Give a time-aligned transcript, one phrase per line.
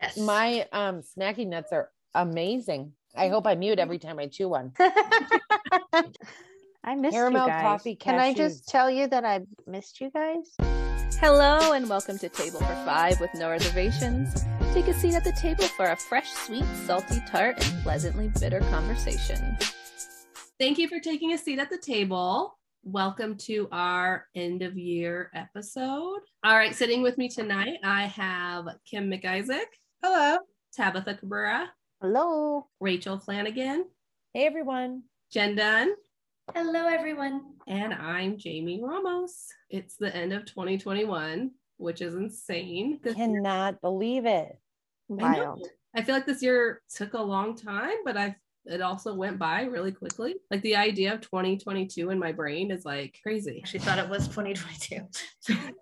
[0.00, 0.16] Yes.
[0.16, 2.92] My um snacky nuts are amazing.
[3.16, 4.72] I hope I mute every time I chew one.
[4.78, 6.04] I
[6.94, 7.62] missed Caramel you guys.
[7.62, 10.54] coffee Can I just tell you that I missed you guys?
[11.20, 14.44] Hello and welcome to Table for Five with no reservations.
[14.72, 18.60] Take a seat at the table for a fresh, sweet, salty tart, and pleasantly bitter
[18.60, 19.56] conversation.
[20.60, 22.56] Thank you for taking a seat at the table.
[22.84, 26.20] Welcome to our end of year episode.
[26.44, 29.64] All right, sitting with me tonight, I have Kim McIsaac.
[30.02, 30.38] Hello.
[30.74, 32.66] Tabitha Cabrera, Hello.
[32.80, 33.86] Rachel Flanagan,
[34.32, 35.02] Hey everyone.
[35.32, 35.94] Jen Dunn,
[36.54, 37.42] Hello, everyone.
[37.66, 39.46] and I'm Jamie Ramos.
[39.70, 43.00] It's the end of 2021, which is insane.
[43.02, 44.58] This year- Cannot believe it.
[45.10, 45.14] I.
[45.14, 45.66] Wild.
[45.96, 48.36] I feel like this year took a long time, but I
[48.66, 50.34] it also went by really quickly.
[50.50, 53.62] Like the idea of 2022 in my brain is like crazy.
[53.64, 55.00] She thought it was 2022.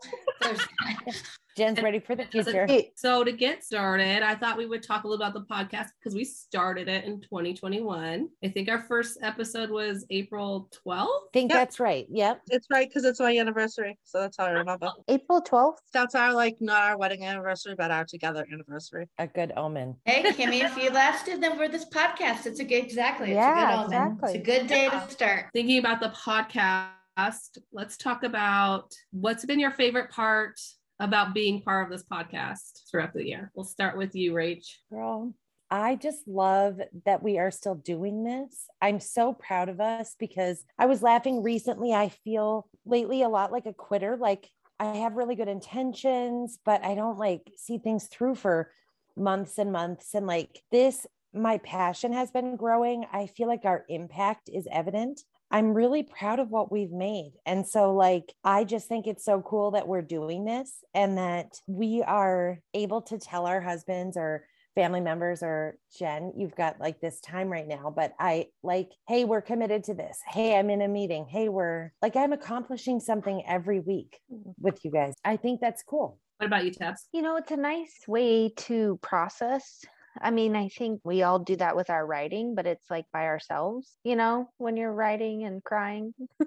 [1.57, 1.65] Thursday.
[1.67, 2.67] Jen's And- ready for the future.
[2.97, 6.15] So to get started, I thought we would talk a little about the podcast because
[6.15, 8.29] we started it in 2021.
[8.45, 11.07] I think our first episode was April 12th.
[11.09, 11.59] I think Yep.
[11.61, 12.07] that's right.
[12.11, 12.43] Yep.
[12.51, 13.99] It's right because it's my anniversary.
[14.05, 14.91] So that's how I remember.
[15.09, 15.79] April 12th.
[15.93, 19.09] That's our like not our wedding anniversary, but our together anniversary.
[19.19, 19.97] A good omen.
[20.05, 22.47] hey, Kimmy, if you lasted, then we're this podcast.
[22.47, 23.29] It's a good, exactly.
[23.31, 24.13] It's Yeah, a good omen.
[24.13, 24.29] exactly.
[24.39, 25.47] It's a good day to start.
[25.53, 30.61] Thinking about the podcast, let's talk about what's been your favorite part
[30.99, 33.51] about being part of this podcast throughout the year.
[33.55, 34.67] We'll start with you, Rach.
[34.91, 35.35] Girl,
[35.71, 38.69] I just love that we are still doing this.
[38.81, 41.93] I'm so proud of us because I was laughing recently.
[41.93, 44.17] I feel lately a lot like a quitter.
[44.17, 48.71] Like I have really good intentions, but I don't like see things through for
[49.17, 50.15] months and months.
[50.15, 53.05] And like this, my passion has been growing.
[53.13, 55.23] I feel like our impact is evident.
[55.57, 57.33] I'm really proud of what we've made.
[57.47, 61.63] And so, like, I just think it's so cool that we're doing this and that
[61.67, 67.01] we are able to tell our husbands or family members or Jen, you've got like
[67.01, 70.21] this time right now, but I like, hey, we're committed to this.
[70.29, 71.25] Hey, I'm in a meeting.
[71.27, 74.51] Hey, we're like, I'm accomplishing something every week mm-hmm.
[74.59, 75.15] with you guys.
[75.25, 76.21] I think that's cool.
[76.37, 77.07] What about you, Tabs?
[77.15, 79.87] You know, it's a nice way to process.
[80.21, 83.27] I mean, I think we all do that with our writing, but it's like by
[83.27, 86.15] ourselves, you know, when you're writing and crying.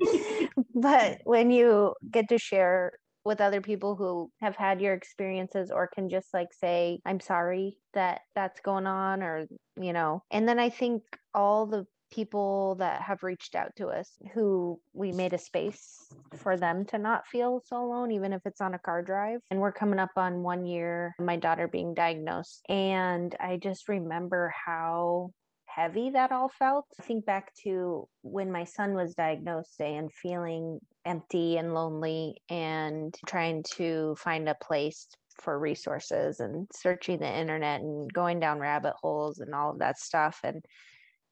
[0.74, 2.92] but when you get to share
[3.24, 7.78] with other people who have had your experiences or can just like say, I'm sorry
[7.94, 9.46] that that's going on, or,
[9.80, 11.02] you know, and then I think
[11.34, 16.56] all the people that have reached out to us who we made a space for
[16.56, 19.40] them to not feel so alone, even if it's on a car drive.
[19.50, 22.62] And we're coming up on one year, my daughter being diagnosed.
[22.68, 25.30] And I just remember how
[25.66, 26.84] heavy that all felt.
[27.02, 33.64] Think back to when my son was diagnosed and feeling empty and lonely and trying
[33.76, 35.08] to find a place
[35.40, 39.98] for resources and searching the internet and going down rabbit holes and all of that
[39.98, 40.40] stuff.
[40.44, 40.62] And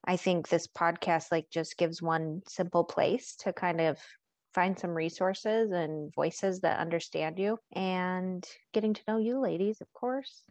[0.04, 3.98] I think this podcast like just gives one simple place to kind of
[4.54, 9.92] find some resources and voices that understand you and getting to know you ladies, of
[9.92, 10.42] course.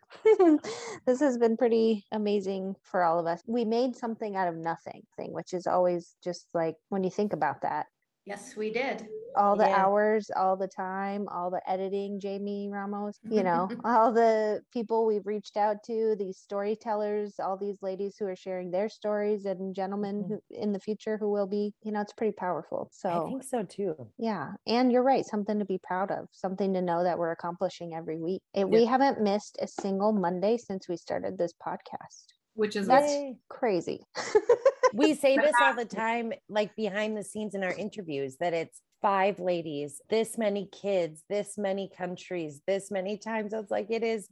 [1.06, 3.42] this has been pretty amazing for all of us.
[3.46, 7.34] We made something out of nothing thing, which is always just like when you think
[7.34, 7.88] about that.
[8.26, 9.08] Yes, we did.
[9.36, 9.86] All the Yeah.
[9.86, 15.26] hours, all the time, all the editing, Jamie Ramos, you know, all the people we've
[15.28, 20.24] reached out to, these storytellers, all these ladies who are sharing their stories and gentlemen
[20.24, 20.28] Mhm.
[20.30, 22.90] who in the future who will be, you know, it's pretty powerful.
[22.92, 24.08] So I think so too.
[24.18, 24.54] yeah.
[24.66, 28.20] And you're right, something to be proud of, something to know that we're accomplishing every
[28.20, 28.42] week.
[28.54, 32.34] It, We haven't missed a single Monday since we started this podcast.
[32.56, 33.38] Which is That's Yay.
[33.48, 34.04] crazy.
[34.94, 38.82] we say this all the time, like behind the scenes in our interviews, that it's
[39.02, 43.54] five ladies, this many kids, this many countries, this many times.
[43.54, 44.30] It's like it is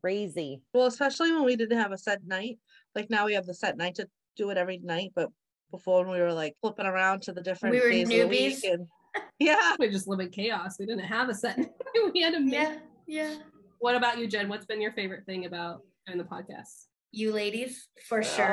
[0.00, 0.62] crazy.
[0.72, 2.58] Well, especially when we didn't have a set night.
[2.94, 5.30] Like now we have the set night to do it every night, but
[5.70, 8.58] before when we were like flipping around to the different were days of the week
[8.58, 8.72] newbies.
[8.72, 8.86] and
[9.38, 9.76] yeah.
[9.78, 10.76] we just live in chaos.
[10.78, 11.58] We didn't have a set.
[12.14, 12.42] we had a.
[12.42, 13.36] Yeah, yeah.
[13.78, 14.48] What about you, Jen?
[14.48, 16.86] What's been your favorite thing about doing the podcast?
[17.12, 18.46] You ladies, for sure.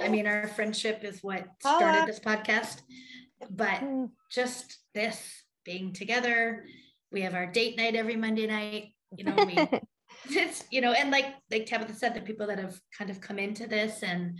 [0.00, 0.10] The- I Oh.
[0.10, 1.78] mean, our friendship is what Holla.
[1.78, 2.82] started this podcast,
[3.50, 4.10] but Mm.
[4.30, 6.66] just this being together.
[7.10, 8.94] We have our date night every Monday night.
[9.16, 9.56] You know, we
[10.30, 13.38] it's you know and like like tabitha said the people that have kind of come
[13.38, 14.38] into this and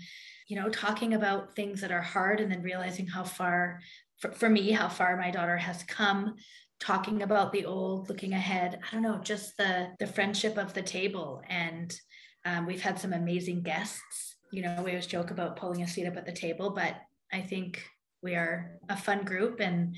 [0.48, 3.80] you know talking about things that are hard and then realizing how far
[4.18, 6.34] for, for me how far my daughter has come
[6.80, 10.82] talking about the old looking ahead i don't know just the the friendship of the
[10.82, 11.98] table and
[12.44, 16.06] um, we've had some amazing guests you know we always joke about pulling a seat
[16.06, 16.94] up at the table but
[17.32, 17.82] i think
[18.22, 19.94] we are a fun group and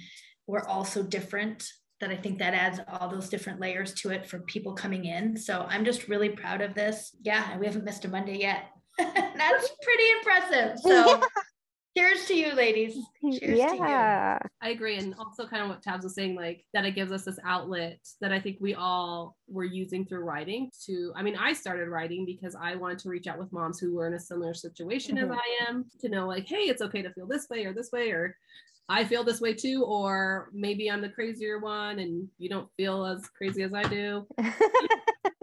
[0.47, 1.69] we're all so different
[2.01, 5.37] that I think that adds all those different layers to it for people coming in.
[5.37, 7.15] So I'm just really proud of this.
[7.23, 8.67] Yeah, we haven't missed a Monday yet.
[8.99, 10.79] That's pretty impressive.
[10.81, 11.23] So
[11.97, 12.97] cheers to you ladies.
[13.23, 14.39] Cheers yeah.
[14.63, 14.99] I agree.
[14.99, 17.99] And also kind of what Tabs was saying, like that it gives us this outlet
[18.21, 22.25] that I think we all were using through writing to, I mean, I started writing
[22.27, 25.25] because I wanted to reach out with moms who were in a similar situation Mhm.
[25.25, 27.91] as I am to know like, hey, it's okay to feel this way or this
[27.93, 28.37] way, or
[28.89, 33.05] I feel this way too, or maybe I'm the crazier one and you don't feel
[33.05, 34.27] as crazy as I do.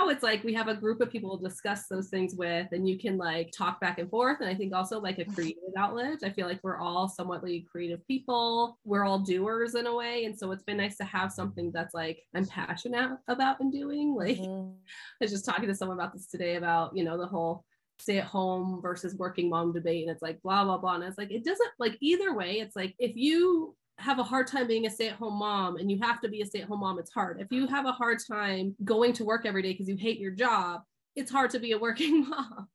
[0.00, 2.88] now it's like we have a group of people to discuss those things with and
[2.88, 6.18] you can like talk back and forth and i think also like a creative outlet
[6.24, 10.36] i feel like we're all somewhatly creative people we're all doers in a way and
[10.38, 14.38] so it's been nice to have something that's like i'm passionate about and doing like
[14.38, 14.74] Mhm.
[15.20, 17.64] I was just talking to someone about this today about, you know, the whole
[17.98, 20.02] stay at home versus working mom debate.
[20.02, 20.94] And it's like, blah, blah, blah.
[20.94, 22.60] And it's like, it doesn't like either way.
[22.60, 25.90] It's like, if you have a hard time being a stay at home mom and
[25.90, 27.40] you have to be a stay at home mom, it's hard.
[27.40, 30.32] If you have a hard time going to work every day because you hate your
[30.32, 30.82] job,
[31.16, 32.68] it's hard to be a working mom.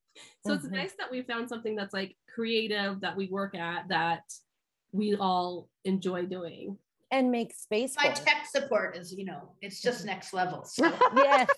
[0.46, 0.70] So it's Mhm.
[0.72, 4.22] nice that we found something that's like creative that we work at that
[4.92, 6.78] we all enjoy doing.
[7.12, 8.24] and make space My for.
[8.24, 10.64] tech support is, you know, it's just next level.
[10.64, 10.84] So
[11.16, 11.48] yes.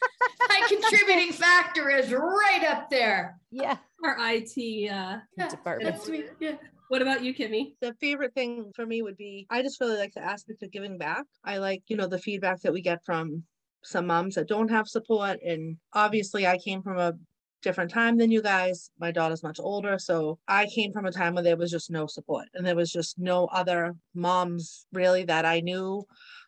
[0.48, 3.38] my contributing factor is right up there.
[3.50, 3.78] Yeah.
[4.04, 5.96] Our IT, uh, Yeah, Department.
[6.40, 6.56] Yeah.
[6.88, 7.74] What about you, Kimmy?
[7.80, 10.98] the favorite thing for me would be I just really like the aspect of giving
[10.98, 11.24] back.
[11.44, 13.44] I like, you know, the feedback that we get from
[13.84, 15.38] some moms that don't have support.
[15.42, 17.14] And obviously, I came from a
[17.62, 18.90] different time than you guys.
[18.98, 19.98] My daughter's much older.
[19.98, 22.92] So I came from a time where there was just no support and there was
[22.92, 26.04] just no other moms really that I knew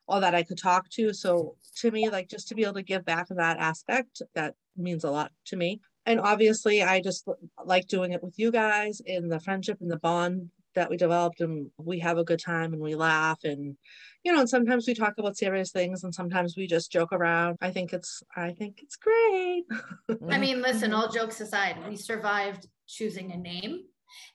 [0.06, 1.12] or that I could talk to.
[1.12, 4.54] So to me, like just to be able to give back in that aspect, that
[4.76, 5.80] means a lot to me.
[6.10, 7.28] And obviously, I just
[7.64, 11.40] like doing it with you guys and the friendship and the bond that we developed
[11.40, 13.76] and we have a good time and we laugh and
[14.22, 17.56] you know and sometimes we talk about serious things and sometimes we just joke around
[17.60, 20.40] i think it's i think it's great I mm-hmm.
[20.40, 23.84] mean, listen, all jokes aside, we survived choosing a name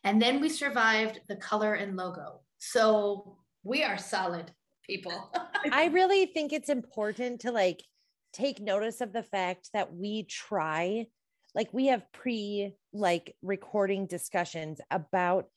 [0.04, 2.42] and then we survived the color and logo.
[2.57, 4.51] So we are solid
[4.83, 5.31] people.
[5.72, 7.83] I really think it's important to like
[8.33, 11.07] take notice of the fact that we try,
[11.56, 15.48] like we have pre like recording discussions about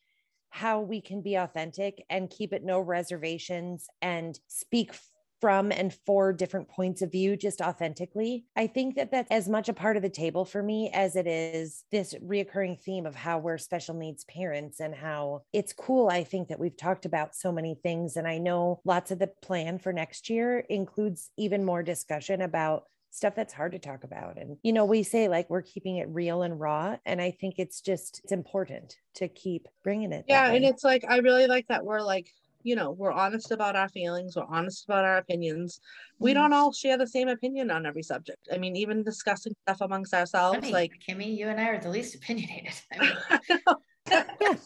[0.49, 4.93] how we can be authentic and keep it no reservations and speak
[5.39, 8.45] from and for different points of view just authentically.
[8.55, 11.27] I think that that's as much a part of the table for me as it
[11.27, 16.09] is this reoccurring theme of how we're special needs parents and how it's cool.
[16.09, 18.17] I think that we've talked about so many things.
[18.17, 22.83] And I know lots of the plan for next year includes even more discussion about
[23.11, 24.37] stuff that's hard to talk about.
[24.37, 26.97] And, you know, we say like we're keeping it real and raw.
[27.05, 30.25] And I think it's just, it's important to keep bringing it.
[30.27, 32.27] yeah and it's like i really like that we're like
[32.63, 35.81] you know we're honest about our feelings we're honest about our opinions
[36.19, 36.35] we Mhm.
[36.35, 40.13] don't all share the same opinion on every subject i mean even discussing stuff amongst
[40.13, 42.73] ourselves Funny, like Kimmy, you and I are the least opinionated.
[42.91, 44.57] I mean,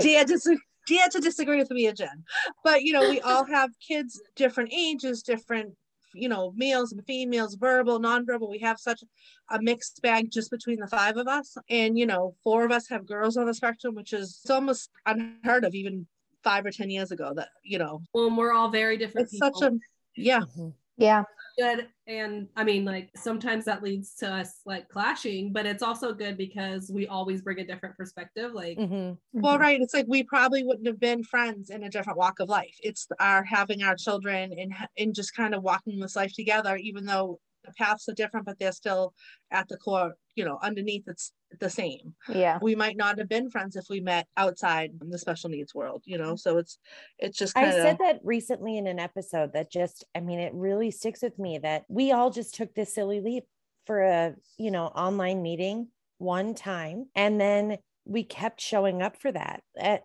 [0.00, 0.48] dare, dis-
[0.86, 2.24] dare to disagree with me and Jen.
[2.64, 5.74] But you know, we all have kids, different ages, different,
[6.18, 8.50] you know, males and females, verbal, nonverbal.
[8.50, 9.02] We have such
[9.50, 11.56] a mixed bag just between the five of us.
[11.70, 15.64] And you know, four of us have girls on the spectrum, which is almost unheard
[15.64, 16.06] of even
[16.44, 17.32] five or ten years ago.
[17.34, 19.60] That you know, Well, we're all very different it's people.
[19.60, 19.78] such a
[20.16, 20.40] yeah.
[20.40, 20.72] Mhm.
[20.96, 21.22] yeah.
[21.58, 26.12] Good and i mean like sometimes that leads to us like clashing but it's also
[26.14, 29.18] good because we always bring a different perspective like Mhm.
[29.32, 29.80] Well, right.
[29.80, 32.76] It's like we probably wouldn't have been friends in a different walk of life.
[32.82, 37.06] It's our having our children and and just kind of walking this life together, even
[37.06, 39.14] though the paths are different, but they're still
[39.50, 42.14] at the core, you know, underneath it's the same.
[42.28, 42.58] Yeah.
[42.60, 46.18] We might not have been friends if we met outside the special needs world, you
[46.18, 46.36] know.
[46.36, 46.78] So it's
[47.18, 50.40] it's just I kind of said that recently in an episode that just, I mean,
[50.40, 53.44] it really sticks with me that we all just took this silly leap
[53.86, 57.06] for a, you know, online meeting one time.
[57.14, 59.62] And then we kept showing up for that.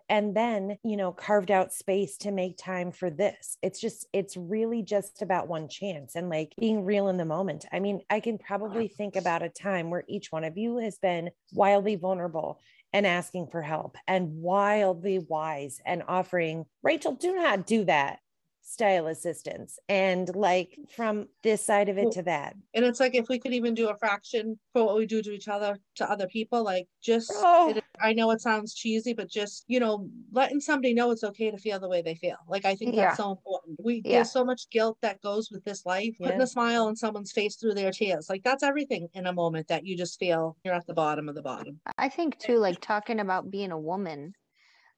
[0.08, 3.56] And then, you know, carved out space to make time for this.
[3.62, 7.64] It's just, it's really just about one chance and like being real in the moment.
[7.72, 10.98] I mean, I can probably think about a time where each one of you has
[10.98, 12.60] been wildly vulnerable
[12.92, 18.18] and asking for help and wildly wise and offering, Rachel, do not do that
[18.64, 19.78] style assistance.
[19.88, 22.56] And like from this side of it to that.
[22.74, 25.32] and it's like if we could even do a fraction for what we do to
[25.32, 27.70] each other to other people, like just Oh.
[27.76, 31.50] it, I know it sounds cheesy, but just you know, letting somebody know it's okay
[31.50, 32.36] to feel the way they feel.
[32.48, 33.06] Like I think Yeah.
[33.06, 33.78] that's so important.
[33.82, 34.16] We Yeah.
[34.16, 36.16] there's so much guilt that goes with this life.
[36.18, 36.44] Putting Yeah.
[36.44, 39.84] a smile on someone's face through their tears, like that's everything in a moment that
[39.84, 41.80] you just feel you're at the bottom of the bottom.
[41.98, 44.34] I think too, like talking about being a woman,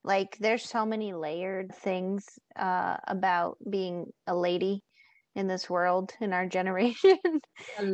[0.06, 4.84] like there's so many layered things uh about being a lady
[5.34, 7.18] in this world in our generation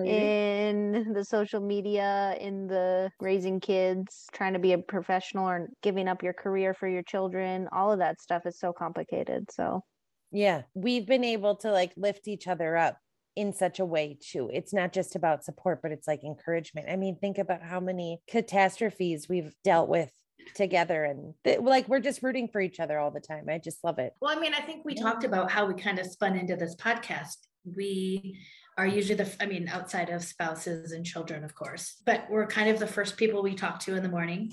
[0.04, 6.08] in the social media in the raising kids trying to be a professional or giving
[6.08, 7.68] up your career for your children.
[7.72, 9.82] All of that stuff is so complicated so.
[10.30, 12.98] Yeah we've been able to like lift each other up
[13.36, 14.50] in such a way too.
[14.52, 16.88] It's not just about support but it's like encouragement.
[16.90, 20.10] I mean think about how many catastrophes we've dealt with
[20.54, 23.82] together and th- like we're just rooting for each other all the time i just
[23.84, 26.36] love it Well, I mean, I think we talked about how we kind of spun
[26.36, 27.36] into this podcast.
[27.64, 28.38] We
[28.78, 32.68] are usually the, I mean, outside of spouses and children, of course, but we're kind
[32.70, 34.52] of the first people we talk to in the morning,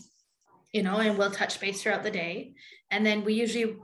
[0.73, 2.53] you know, and we'll touch base throughout the day.
[2.91, 3.77] And then we usually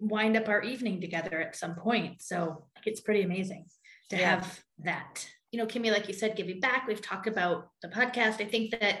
[0.00, 2.22] wind up our evening together at some point.
[2.22, 3.66] So it's pretty amazing
[4.10, 4.30] to Yeah.
[4.30, 5.26] have that.
[5.52, 6.88] You know, Kimmy, like you said, giving back.
[6.88, 8.40] We've talked about the podcast.
[8.40, 9.00] I think that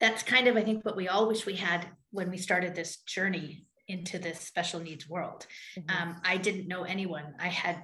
[0.00, 2.98] that's kind of, I think, what we all wish we had when we started this
[3.02, 5.46] journey into this special needs world.
[5.76, 5.90] Mhm.
[5.90, 7.34] Um, I didn't know anyone.
[7.38, 7.82] I had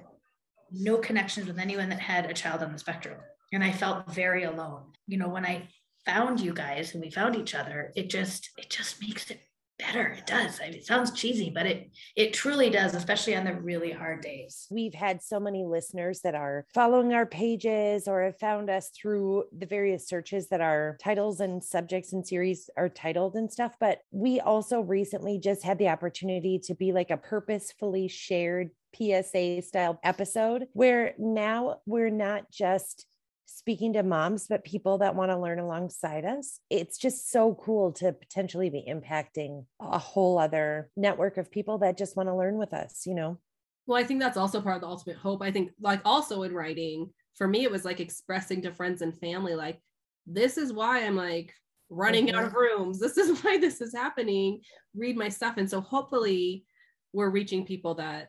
[0.71, 3.19] no connections with anyone that had a child on the spectrum.
[3.53, 4.93] And I felt very alone.
[5.05, 5.69] You know, when I
[6.05, 9.39] found you guys and we found each other, it just, it just makes it
[9.77, 10.07] better.
[10.17, 10.59] It does.
[10.59, 14.67] It sounds cheesy, but it, it truly does, especially on the really hard days.
[14.69, 19.45] We've had so many listeners that are following our pages or have found us through
[19.57, 23.75] the various searches that our titles and subjects and series are titled and stuff.
[23.79, 29.61] But we also recently just had the opportunity to be like a purposefully shared PSA
[29.61, 33.05] style episode where now we're not just
[33.47, 36.59] speaking to moms, but people that want to learn alongside us.
[36.69, 41.97] It's just so cool to potentially be impacting a whole other network of people that
[41.97, 43.39] just want to learn with us, you know?
[43.87, 45.41] Well, I think that's also part of the ultimate hope.
[45.41, 49.17] I think, like, also in writing, for me, it was like expressing to friends and
[49.17, 49.79] family, like,
[50.25, 51.53] this is why I'm like
[51.89, 52.81] running out of mm-hmm.
[52.81, 52.99] rooms.
[53.01, 54.59] This is why this is happening.
[54.95, 55.55] Read my stuff.
[55.57, 56.65] And so hopefully
[57.13, 58.27] we're reaching people that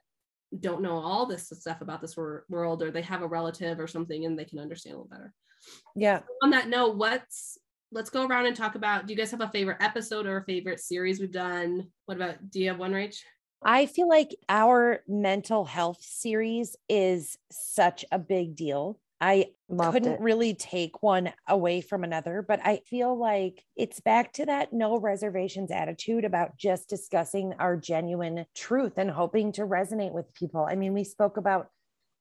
[0.61, 3.87] don't know all this stuff about this wor- world or they have a relative or
[3.87, 5.35] something and they can understand a little better.
[5.95, 6.21] Yeah.
[6.43, 7.59] On that note, what's
[7.91, 10.45] let's go around and talk about do you guys have a favorite episode or a
[10.45, 11.89] favorite series we've done?
[12.07, 13.17] What about do you have one, Rach?
[13.63, 19.01] I feel like our mental health series is such a big deal.
[19.21, 20.21] I Loved couldn't it.
[20.21, 24.99] really take one away from another, but I feel like it's back to that no
[24.99, 30.67] reservations attitude about just discussing our genuine truth and hoping to resonate with people.
[30.69, 31.69] I mean, we spoke about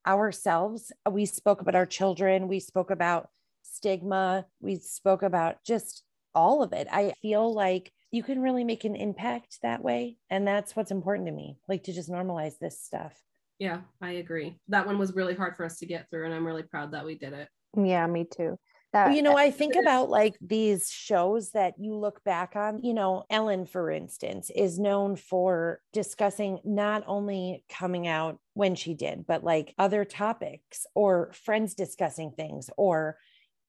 [0.07, 3.29] ourselves, uh, we spoke about our children, we spoke about
[3.61, 6.87] stigma, we spoke about just all of it.
[6.91, 10.17] I feel like you can really make an impact that way.
[10.29, 13.13] And that's what's important to me, like to just normalize this stuff.
[13.59, 14.59] Yeah, I agree.
[14.67, 17.05] That one was really hard for us to get through, and I'm really proud that
[17.05, 17.49] we did it.
[17.75, 18.57] yeah me too
[18.93, 22.93] that you know, I think about like these shows that you look back on, you
[22.93, 29.27] know, Ellen, for instance, is known for discussing not only coming out when she did,
[29.27, 33.17] but like other topics or friends discussing things or,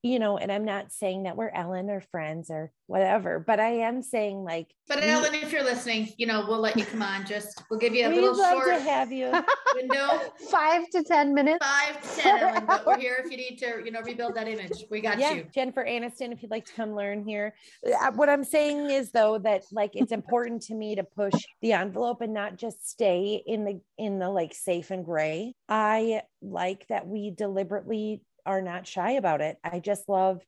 [0.02, 3.80] you know, and I'm not saying that we're Ellen or friends or whatever, but I
[3.80, 7.26] am saying like, But Ellen, if you're listening, you know, we'll let you come on.
[7.26, 9.32] Just we'll give you a we'd little love short to have you.
[9.74, 12.64] window, five to ten minutes five to ten, Ellen.
[12.66, 14.84] But we're here if you need to, you know, rebuild that image.
[14.90, 15.46] We got yeah, you.
[15.52, 17.54] Jennifer Aniston, if you'd like to come learn here.
[17.86, 21.72] Uh, What I'm saying is though that like it's important to me to push the
[21.72, 25.54] envelope and not just stay in the in the like safe and gray.
[25.68, 29.58] I like that we deliberately are not shy about it.
[29.62, 30.40] I just love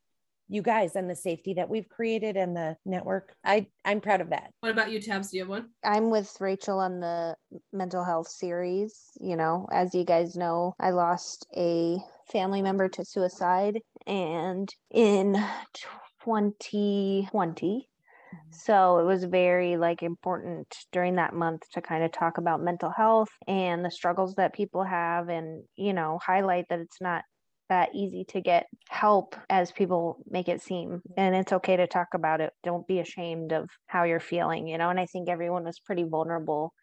[0.49, 3.33] you guys and the safety that we've created and the network.
[3.45, 4.51] I I'm proud of that.
[4.59, 5.29] What about you, Tabs?
[5.29, 5.69] Do you have one?
[5.83, 7.35] I'm with Rachel on the
[7.71, 9.11] mental health series.
[9.19, 11.99] You know, as you guys know, I lost a
[12.31, 15.33] family member to suicide and in
[16.25, 17.87] 2020.
[18.49, 22.89] So it was very like important during that month to kind of talk about mental
[22.89, 27.23] health and the struggles that people have and, you know, highlight that it's not
[27.71, 31.01] that easy to get help as people make it seem.
[31.15, 32.51] And it's okay to talk about it.
[32.63, 34.89] Don't be ashamed of how you're feeling, you know.
[34.89, 36.73] And I think everyone was pretty vulnerable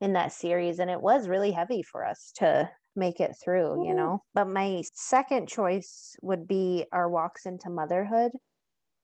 [0.00, 0.78] in that series.
[0.78, 3.96] And it was really heavy for us to make it through, you mm-hmm.
[3.96, 4.22] know.
[4.34, 8.30] But my second choice would be our walks into motherhood.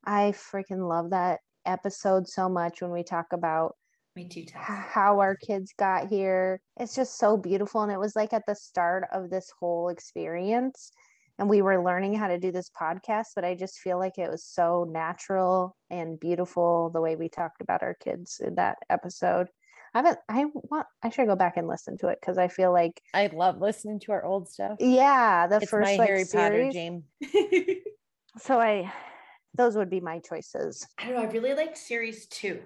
[0.07, 3.75] I freaking love that episode so much when we talk about
[4.15, 4.63] Me too, Tab.
[4.63, 6.61] how our kids got here.
[6.79, 7.83] It's just so beautiful.
[7.83, 10.93] And it was like at the start of this whole experience.
[11.39, 14.31] And we were learning how to do this podcast, but I just feel like it
[14.31, 19.49] was so natural and beautiful the way we talked about our kids in that episode.
[19.95, 22.73] I haven't, I want, I should go back and listen to it because I feel
[22.73, 24.77] like, I love listening to our old stuff.
[24.79, 26.75] yeah, the It's first my like, Harry Potter series.
[26.75, 27.05] James.
[28.39, 28.91] So I,
[29.55, 30.87] those would be my choices.
[30.99, 31.29] I don't know.
[31.29, 32.61] I really like series two.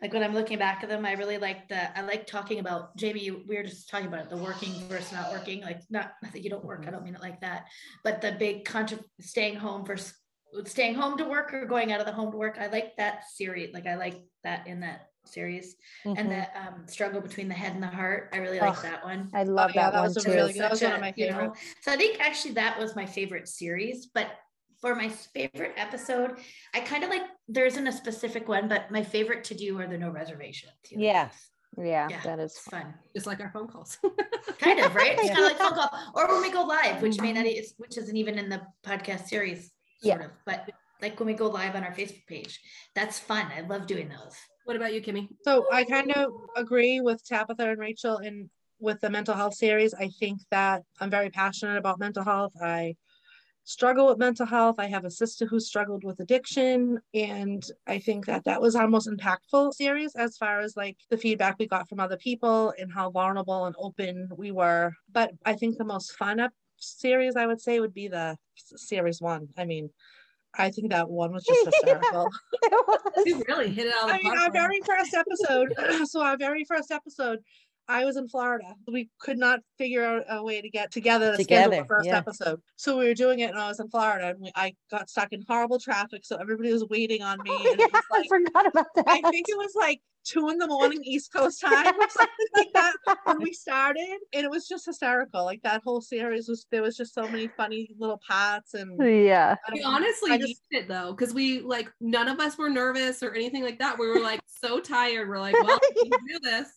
[0.00, 2.96] Like when I'm looking back at them, I really like the I like talking about
[2.96, 3.20] Jamie.
[3.20, 5.60] You, we were just talking about it, the working versus not working.
[5.62, 6.84] Like not, not that you don't work.
[6.86, 7.66] I don't mean it like that,
[8.04, 10.14] but the big contra- staying home versus
[10.64, 12.58] staying home to work or going out of the home to work.
[12.60, 13.74] I like that series.
[13.74, 15.76] Like I like that in that series
[16.06, 16.18] Mhm.
[16.18, 18.30] and the um, struggle between the head and the heart.
[18.32, 19.30] I really like Ugh, that one.
[19.34, 20.30] I love Oh, yeah, that, that one was too.
[20.30, 21.52] really that was Such one of a, my you know,
[21.82, 24.28] so I think actually that was my favorite series, but
[24.80, 26.36] for my favorite episode,
[26.74, 29.86] I kind of like there isn't a specific one, but my favorite to do are
[29.86, 30.72] the no reservations.
[30.90, 31.28] you know, Yeah.
[31.76, 32.20] yeah, Yeah.
[32.22, 32.94] that is It's fun.
[33.14, 33.98] It's like our phone calls.
[34.58, 35.12] Kind of, right?
[35.14, 35.34] It's Yeah.
[35.34, 35.90] kind of like phone call.
[36.14, 37.58] Or when we go live, which may not Mhm.
[37.60, 40.14] is which isn't even in the podcast series, Yeah.
[40.14, 40.70] sort of, but
[41.02, 42.60] like when we go live on our Facebook page.
[42.94, 43.46] That's fun.
[43.54, 44.36] I love doing those.
[44.64, 45.26] what about you, Kimmy?
[45.44, 49.94] So I kind of agree with Tabitha and Rachel in with the mental health series.
[49.94, 52.52] I think that I'm very passionate about mental health.
[52.62, 52.94] I
[53.68, 54.76] struggle with mental health.
[54.78, 58.88] I have a sister who struggled with addiction, and I think that that was our
[58.88, 62.90] most impactful series as far as like the feedback we got from other people and
[62.90, 64.94] how vulnerable and open we were.
[65.12, 69.20] But I think the most fun up series I would say would be the series
[69.20, 69.48] one.
[69.58, 69.90] I mean,
[70.56, 72.30] I think that one was just hysterical.
[73.26, 75.74] You really hit it out I mean, our very first episode.
[76.08, 77.40] so our very first episode,
[77.88, 78.74] I was in Florida.
[78.86, 82.18] We could not figure out a way to get together to schedule the first yeah.
[82.18, 82.60] episode.
[82.76, 85.32] So we were doing it, and I was in Florida, and we, I got stuck
[85.32, 86.24] in horrible traffic.
[86.24, 89.04] So everybody was waiting on me, Oh, and yeah, it was I forgot about that.
[89.08, 92.72] I think it was like two in the morning East Coast time or something like
[92.74, 95.44] that when we started, and it was just hysterical.
[95.44, 99.56] Like that whole series was there was just so many funny little parts, and yeah.
[99.72, 99.96] We don't know.
[99.96, 103.62] honestly I just- it though, because we like none of us were nervous or anything
[103.62, 103.98] like that.
[103.98, 105.28] We were like so tired.
[105.28, 106.68] We're like, well, we can do this.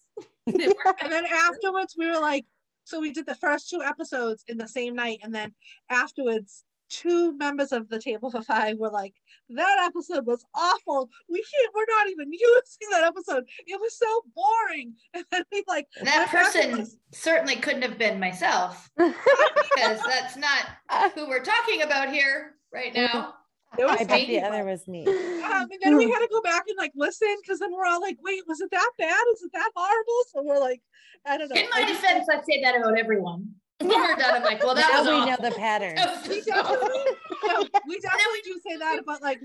[0.48, 1.04] It worked.
[1.04, 2.46] and then afterwards we were like
[2.84, 5.54] so we did the first two episodes in the same night and then
[5.90, 9.14] afterwards two members of the table for five were like
[9.50, 14.22] that episode was awful we can't we're not even using that episode it was so
[14.36, 18.90] boring and then we like that went back and person certainly couldn't have been myself
[18.98, 23.36] because that's not who we're talking about here right now.
[23.80, 24.42] It was I bet the me.
[24.42, 25.08] other was me.
[25.08, 28.02] um, and then we had to go back and like listen because then we're all
[28.02, 30.82] like wait was it that bad is it that horrible so we're like
[31.26, 33.48] i don't know In my I just- defense, I say that about everyone.
[33.80, 35.44] When we're done, I'm like, well, that now was we awful.
[35.44, 35.96] know the pattern.
[36.30, 36.90] We just definitely,
[37.48, 39.40] no, we definitely do say that about like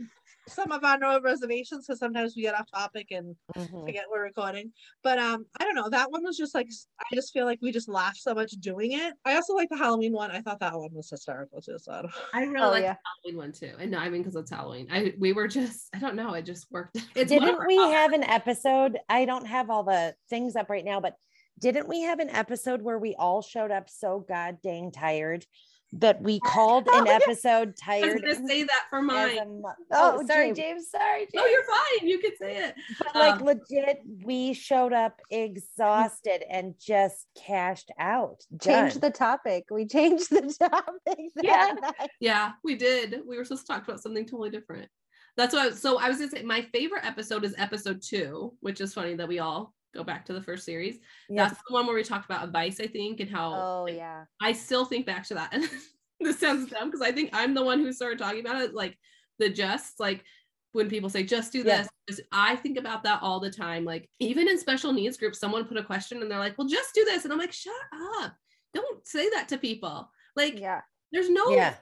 [0.49, 3.85] some of our no reservations because sometimes we get off topic and Mhm.
[3.87, 4.73] forget we're recording.
[5.03, 5.89] But um, I don't know.
[5.89, 6.69] That one was just like
[7.01, 9.15] I just feel like we just laughed so much doing it.
[9.25, 10.31] I also like the Halloween one.
[10.31, 11.79] I thought that one was hysterical too.
[11.79, 12.95] So I don't I really Oh, like yeah.
[12.95, 12.99] the
[13.31, 13.73] Halloween one too.
[13.79, 14.89] And no, I mean because it's Halloween.
[14.91, 16.35] I we were just I don't know.
[16.35, 16.97] It just worked.
[17.17, 18.99] It's Didn't we have an episode?
[19.09, 21.15] I don't have all the things up right now, but
[21.61, 25.45] didn't we have an episode where we all showed up so god dang tired
[25.92, 27.12] that we called an Oh, yeah.
[27.23, 29.62] episode I was gonna say that for mine.
[29.62, 30.59] mo- Oh, oh, sorry, James.
[30.59, 30.90] James.
[30.90, 31.33] Sorry, James.
[31.37, 32.09] No, you're fine.
[32.09, 32.75] You can say it.
[32.99, 38.42] But like Um, legit, we showed up exhausted and just cashed out.
[38.61, 39.01] Change Done.
[39.01, 39.66] the topic.
[39.71, 41.31] We changed the topic.
[41.40, 41.73] Yeah.
[41.81, 42.11] night.
[42.21, 43.21] Yeah, we did.
[43.27, 44.88] We were supposed to talk about something totally different.
[45.37, 45.71] That's why.
[45.71, 49.29] So I was gonna say my favorite episode is episode two, which is funny that
[49.29, 50.99] we all go back to the first series.
[51.29, 51.51] Yes.
[51.51, 54.25] That's the one where we talked about advice, I think, and how Oh like, yeah.
[54.40, 55.53] I still think back to that.
[56.18, 58.72] And this sounds dumb because I think I'm the one who started talking about it.
[58.72, 58.96] Like
[59.38, 60.25] the just like
[60.72, 61.79] when people say just do Yeah.
[61.83, 63.85] this, just- I think about that all the time.
[63.85, 66.94] Like even in special needs groups, someone put a question and they're like, "Well, just
[66.94, 67.75] do this," and I'm like, "Shut
[68.22, 68.35] up!
[68.72, 70.81] Don't say that to people." Like Yeah.
[71.12, 71.75] there's no Yeah.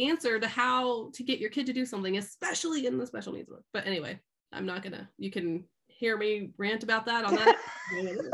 [0.00, 3.50] answer to how to get your kid to do something, especially in the special needs
[3.50, 3.64] work.
[3.74, 4.18] But anyway,
[4.52, 5.10] I'm not gonna.
[5.18, 5.68] You can
[6.02, 7.56] hear me rant about that on that.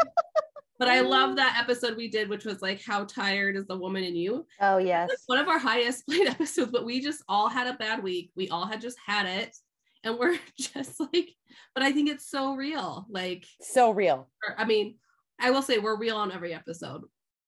[0.78, 4.02] but I love that episode we did, which was like, "How tired is the woman
[4.02, 5.10] in you?" Oh It's yes.
[5.26, 8.32] one of our highest played episodes, but we just all had a bad week.
[8.34, 9.54] We all had just had it,
[10.02, 11.28] and we're just like.
[11.74, 13.06] But I think it's so real.
[13.10, 14.28] Like, So real.
[14.56, 14.96] I mean,
[15.38, 17.02] I will say we're real on every episode.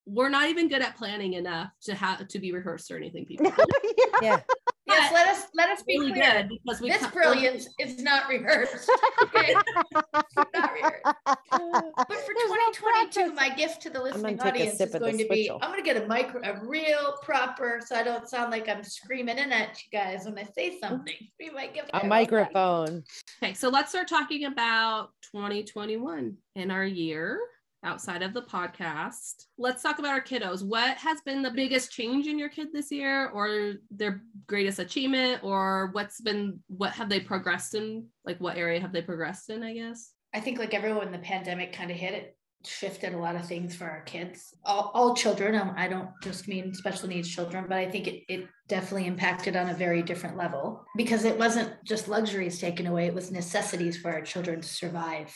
[0.06, 3.26] We're not even good at planning enough to have to be rehearsed or anything.
[3.26, 4.20] People yeah.
[4.22, 4.40] Yeah.
[4.86, 6.32] Yes, let us let us be really clear.
[6.48, 8.90] good because we This come- brilliance is not rehearsed.
[9.22, 11.02] Okay, not rehearsed.
[11.04, 13.30] But for There's 2022, practice.
[13.36, 15.58] my gift to the listening audience sip is going to be Switchel.
[15.62, 18.82] I'm going to get a micro, a real proper, so I don't sound like I'm
[18.82, 21.14] screaming in at you guys when I say something.
[21.38, 21.90] Be my gift.
[21.94, 23.04] A microphone.
[23.42, 27.38] Okay, so let's start talking about 2021 in our year
[27.82, 29.46] outside of the podcast.
[29.58, 30.64] Let's talk about our kiddos.
[30.64, 35.42] What has been the biggest change in your kid this year, or their greatest achievement,
[35.42, 38.06] or what's been what have they progressed in?
[38.24, 39.62] Like, what area have they progressed in?
[39.62, 40.12] I guess.
[40.34, 43.74] I think like everyone, the pandemic kind of hit it, shifted a lot of things
[43.74, 45.54] for our kids, all, all children.
[45.54, 49.56] Um, I don't just mean special needs children, but I think it, it definitely impacted
[49.56, 53.96] on a very different level because it wasn't just luxuries taken away, it was necessities
[53.96, 55.34] for our children to survive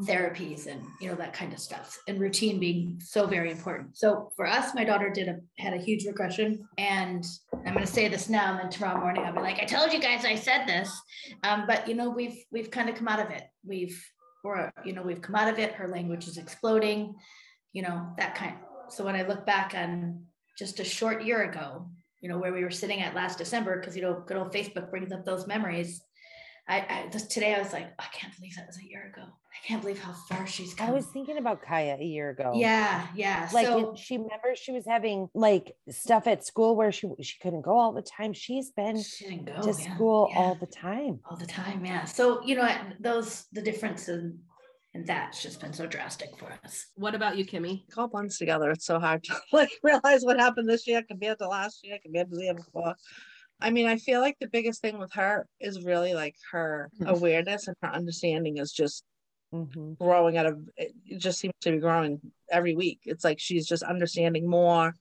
[0.00, 3.96] therapies and you know that kind of stuff and routine being so very important.
[3.96, 7.24] So for us my daughter did a had a huge regression and
[7.66, 9.92] i'm going to say this now and then tomorrow morning i'll be like i told
[9.92, 10.90] you guys i said this.
[11.44, 13.42] Um, but you know we've we've kind of come out of it.
[13.66, 14.02] We've
[14.42, 15.72] or you know we've come out of it.
[15.72, 17.14] Her language is exploding
[17.72, 18.56] you know that kind
[18.88, 20.22] so when i look back on
[20.58, 21.86] just a short year ago
[22.20, 24.90] you know where we were sitting at last december because you know good old facebook
[24.90, 26.02] brings up those memories
[26.70, 29.22] I, I just today I was like, I can't believe that was a year ago.
[29.26, 30.88] I can't believe how far she's come.
[30.88, 32.52] I was thinking about Kaya a year ago.
[32.54, 33.48] Yeah, yeah.
[33.52, 37.62] Like so, she remember she was having like stuff at school where she she couldn't
[37.62, 38.32] go all the time.
[38.32, 41.18] She's been she didn't go to yeah, school yeah, all the time.
[41.28, 41.84] all the time.
[41.84, 42.04] Yeah.
[42.04, 42.68] So you know
[43.00, 44.38] those the difference in
[44.94, 46.86] and that's just been so drastic for us.
[46.94, 47.84] What about you, Kimmy?
[47.88, 48.70] It all blends together.
[48.70, 52.30] It's so hard to like realize what happened this year compared to last year compared
[52.30, 52.94] to the year before.
[53.60, 57.06] I mean, I feel like the biggest thing with her is really like her Hmm.
[57.08, 59.04] awareness and her understanding is just
[59.52, 59.98] Mhm.
[59.98, 62.20] growing out of it it just seems to be growing
[62.50, 63.00] every week.
[63.04, 64.94] It's like she's just understanding more.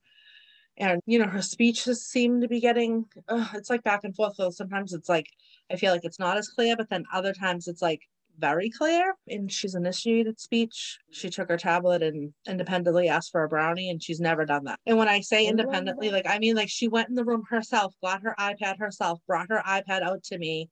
[0.78, 4.36] And you know, her speeches seem to be getting uh, it's like back and forth.
[4.36, 5.28] So sometimes it's like
[5.72, 8.02] I feel like it's not as clear, but then other times it's like
[8.40, 9.16] very clear.
[9.28, 10.98] And she's initiated speech.
[11.12, 14.80] She took her tablet and independently asked for a brownie, and she's never done that.
[14.86, 15.50] And when I say Oh.
[15.50, 19.20] independently, like I mean like she went in the room herself, got her iPad herself,
[19.28, 20.70] brought her iPad out to me.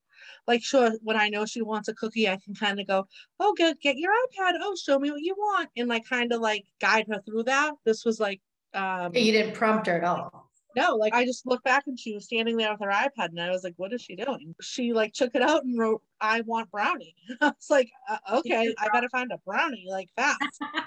[0.48, 3.06] Like sure, when I know she wants a cookie, I can kind of go,
[3.40, 4.54] oh good, get your iPad.
[4.62, 5.70] Oh, show me what you want.
[5.78, 7.74] And like kind of like guide her through that.
[7.86, 8.42] This was like
[8.74, 10.47] um You didn't prompt her at all.
[10.78, 13.42] No, like I just looked back and she was standing there with her iPad and
[13.42, 14.54] I was like, what is she doing?
[14.62, 17.16] She like took it out and wrote, I want brownie.
[17.42, 20.40] I was like, uh, okay, I better find a brownie like fast.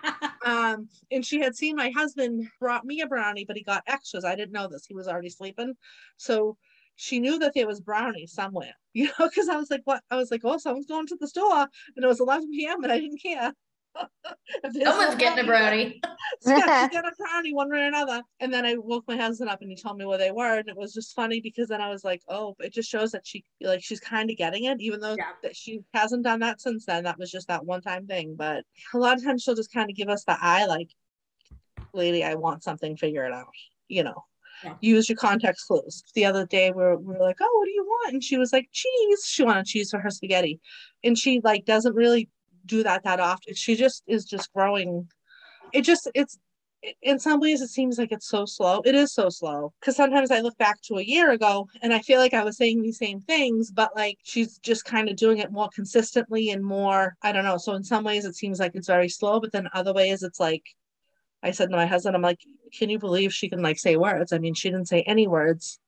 [0.46, 4.24] um, and she had seen my husband brought me a brownie, but he got extras.
[4.24, 4.86] I didn't know this.
[4.86, 5.74] He was already sleeping.
[6.18, 6.56] So
[6.94, 10.04] she knew that there was brownie somewhere, you know, because I was like, what?
[10.10, 11.66] I was like, oh, someone's going to the store.
[11.96, 12.84] And it was 11 p.m.
[12.84, 13.52] and I didn't care.
[13.96, 16.00] If there's no Someone's getting a brownie.
[16.40, 18.22] so yeah, she got a brownie one way or another.
[18.40, 20.58] And then I woke my husband up and he told me where they were.
[20.58, 23.26] And it was just funny because then I was like, oh, it just shows that
[23.26, 25.32] she like she's kind of getting it, even though Yeah.
[25.42, 27.04] that she hasn't done that since then.
[27.04, 28.34] That was just that one time thing.
[28.36, 30.90] But a lot of times she'll just kind of give us the eye, like,
[31.92, 33.46] lady, I want something, figure it out,
[33.88, 34.24] you know.
[34.64, 34.74] Yeah.
[34.80, 36.02] Use your context clues.
[36.14, 38.12] The other day we were, we were like, oh, what do you want?
[38.12, 39.24] And she was like, cheese.
[39.26, 40.60] She wanted cheese for her spaghetti.
[41.02, 42.28] And she like doesn't really
[42.70, 43.54] do that that often.
[43.54, 45.08] She just is just growing.
[45.72, 46.38] It just it's
[47.02, 48.80] in some ways it seems like it's so slow.
[48.84, 51.98] It is so slow because sometimes I look back to a year ago and I
[52.00, 55.38] feel like I was saying these same things, but like she's just kind of doing
[55.38, 57.16] it more consistently and more.
[57.22, 57.58] I don't know.
[57.58, 60.40] So in some ways it seems like it's very slow, but then other ways it's
[60.40, 60.64] like
[61.42, 62.40] I said to my husband, I'm like,
[62.72, 64.32] can you believe she can like say words?
[64.32, 65.78] I mean, she didn't say any words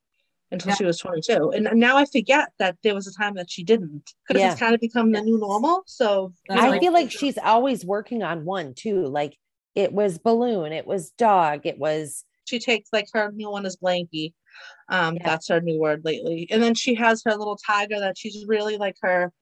[0.52, 0.74] until Yeah.
[0.76, 1.50] she was 22.
[1.50, 4.50] And now I forget that there was a time that she didn't because Yeah.
[4.52, 5.82] it's kind of become the new normal.
[5.86, 9.06] So you That's know, I feel like she's always working on one too.
[9.06, 9.36] Like
[9.74, 13.76] it was balloon, it was dog, it was she takes like her new one is
[13.76, 14.34] blanky.
[14.88, 15.22] Um, Yeah.
[15.24, 16.46] that's her new word lately.
[16.50, 19.32] And then she has her little tiger that she's really like her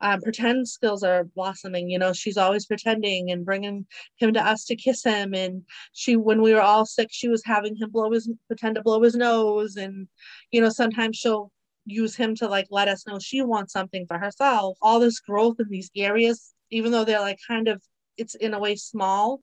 [0.00, 1.90] um, pretend skills are blossoming.
[1.90, 5.34] You know, she's always pretending and bringing him to us to kiss him.
[5.34, 8.82] And she, when we were all sick, she was having him blow his pretend to
[8.82, 9.76] blow his nose.
[9.76, 10.08] And
[10.50, 11.50] you know, sometimes she'll
[11.84, 14.76] use him to like let us know she wants something for herself.
[14.82, 17.82] All this growth in these areas, even though they're like kind of,
[18.16, 19.40] it's in a way small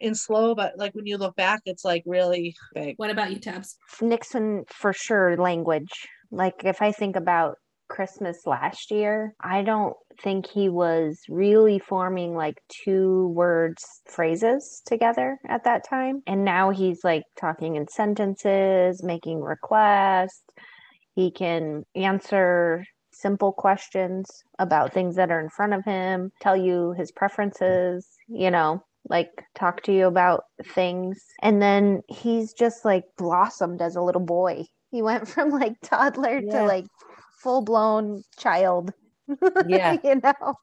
[0.00, 2.94] and slow, but like when you look back, it's like really big.
[2.96, 3.76] What about you, Tabs?
[4.00, 5.90] Nixon for sure language.
[6.30, 7.58] Like if I think about
[7.94, 15.38] Christmas last year, I don't think he was really forming like two words phrases together
[15.48, 16.22] at that time.
[16.26, 20.42] And now he's like talking in sentences, making requests.
[21.14, 24.26] He can answer simple questions
[24.58, 29.30] about things that are in front of him, tell you his preferences, you know, like
[29.54, 30.42] talk to you about
[30.74, 31.22] things.
[31.42, 34.64] And then he's just like blossomed as a little boy.
[34.90, 36.58] He went from like toddler Yeah.
[36.58, 36.86] to like
[37.44, 38.92] full blown child.
[39.66, 39.96] Yeah.
[40.04, 40.54] you know,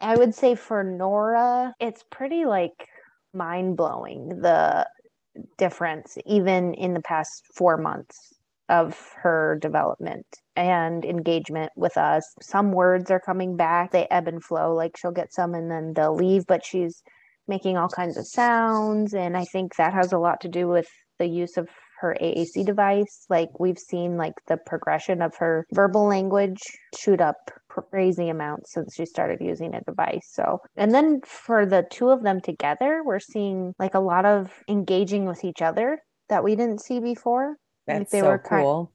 [0.00, 2.86] I would say for Nora, it's pretty like
[3.34, 4.86] mind blowing the
[5.56, 8.34] difference, even in the past four months
[8.68, 12.24] of her development and engagement with us.
[12.40, 14.74] Some words are coming back, they ebb and flow.
[14.74, 17.02] Like she'll get some and then they'll leave, but she's
[17.48, 19.14] making all kinds of sounds.
[19.14, 21.68] And I think that has a lot to do with the use of
[22.00, 23.26] her AAC device.
[23.28, 26.60] Like we've seen like the progression of her verbal language
[26.98, 30.28] shoot up crazy amounts since she started using a device.
[30.32, 34.50] So, and then for the two of them together, we're seeing like a lot of
[34.68, 37.56] engaging with each other that we didn't see before.
[37.86, 38.92] Like, that's they so were kind- cool.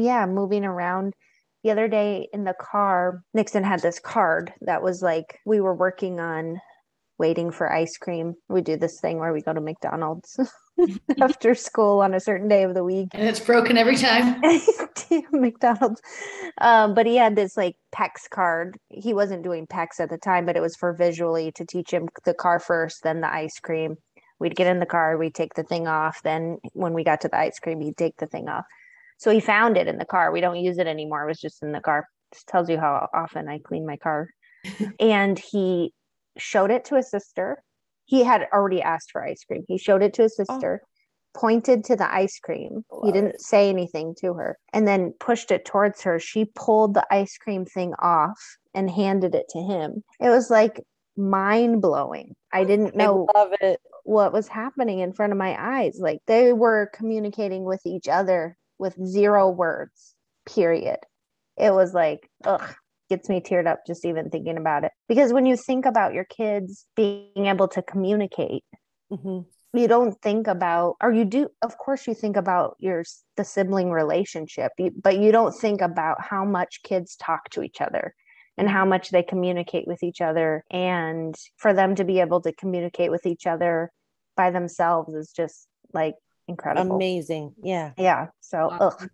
[0.00, 1.14] yeah, moving around.
[1.64, 5.74] The other day in the car, Nixon had this card that was like we were
[5.74, 6.60] working on
[7.22, 8.34] waiting for ice cream.
[8.48, 10.40] We do this thing where we go to McDonald's
[11.20, 13.10] after school on a certain day of the week.
[13.12, 14.42] And it's broken every time.
[15.32, 16.02] McDonald's.
[16.58, 18.76] Um, but he had this like PECS card.
[18.88, 22.08] He wasn't doing PECS at the time, but it was for visually to teach him
[22.24, 23.94] the car first, then the ice cream.
[24.40, 26.20] We'd get in the car, we'd take the thing off.
[26.24, 28.64] Then when we got to the ice cream, he'd take the thing off.
[29.18, 30.32] So he found it in the car.
[30.32, 31.22] We don't use it anymore.
[31.22, 32.08] It was just in the car.
[32.34, 34.26] Just tells you how often I clean my car.
[34.98, 35.92] and he
[36.38, 37.62] showed it to his sister.
[38.04, 39.64] He had already asked for ice cream.
[39.68, 40.44] He showed it to his oh.
[40.44, 40.88] sister, oh.
[41.38, 42.84] pointed to the ice cream.
[42.90, 43.40] Love he didn't it.
[43.40, 46.18] say anything to her and then pushed it towards her.
[46.18, 48.40] She pulled the ice cream thing off
[48.74, 50.02] and handed it to him.
[50.20, 50.82] It was like
[51.16, 52.34] mind blowing.
[52.52, 53.80] I didn't know I love it.
[54.04, 55.98] what was happening in front of my eyes.
[56.00, 60.14] Like they were communicating with each other with zero words,
[60.46, 60.98] period.
[61.56, 62.74] It was like, ugh,
[63.12, 64.92] gets me teared up just even thinking about it.
[65.06, 68.64] Because when you think about your kids being able to communicate,
[69.12, 69.40] mm-hmm.
[69.78, 73.04] you don't think about, or you do, of course, you think about your
[73.36, 74.72] the sibling relationship,
[75.02, 78.14] but you don't think about how much kids talk to each other
[78.56, 80.64] and how much they communicate with each other.
[80.70, 83.92] And for them to be able to communicate with each other
[84.38, 86.14] by themselves is just like
[86.48, 86.96] incredible.
[86.96, 87.52] Amazing.
[87.62, 87.92] Yeah.
[87.98, 88.28] Yeah.
[88.40, 89.06] So, ugh,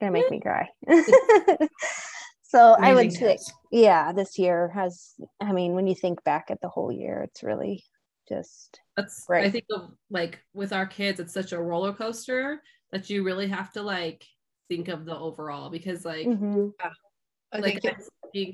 [0.00, 0.70] gonna make me cry.
[2.56, 3.38] So Amazing I would say,
[3.70, 7.42] yeah, this year has, I mean, when you think back at the whole year, it's
[7.42, 7.84] really
[8.26, 8.80] just.
[8.96, 9.44] That's, great.
[9.44, 13.46] I think of like with our kids, it's such a roller coaster that you really
[13.48, 14.24] have to like
[14.70, 16.68] think of the overall because like, mm-hmm.
[16.82, 17.84] uh, like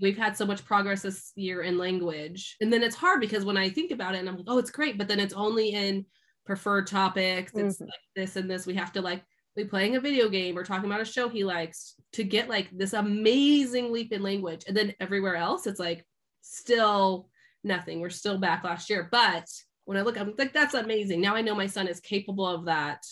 [0.01, 2.57] we've had so much progress this year in language.
[2.61, 4.73] And then it's hard because when I think about it and I'm like, oh, it's
[4.73, 6.07] great, but then it's only in
[6.45, 7.53] preferred topics.
[7.55, 7.85] It's mm-hmm.
[7.85, 8.67] like this and this.
[8.67, 9.23] We have to like
[9.55, 12.69] be playing a video game or talking about a show he likes to get like
[12.73, 14.65] this amazing leap in language.
[14.67, 16.07] And then everywhere else it's like
[16.41, 17.29] still
[17.65, 18.01] nothing.
[18.01, 19.09] We're still back last year.
[19.11, 19.47] But
[19.85, 21.21] when i look i'm like that's amazing.
[21.21, 23.03] Now i know my son is capable of that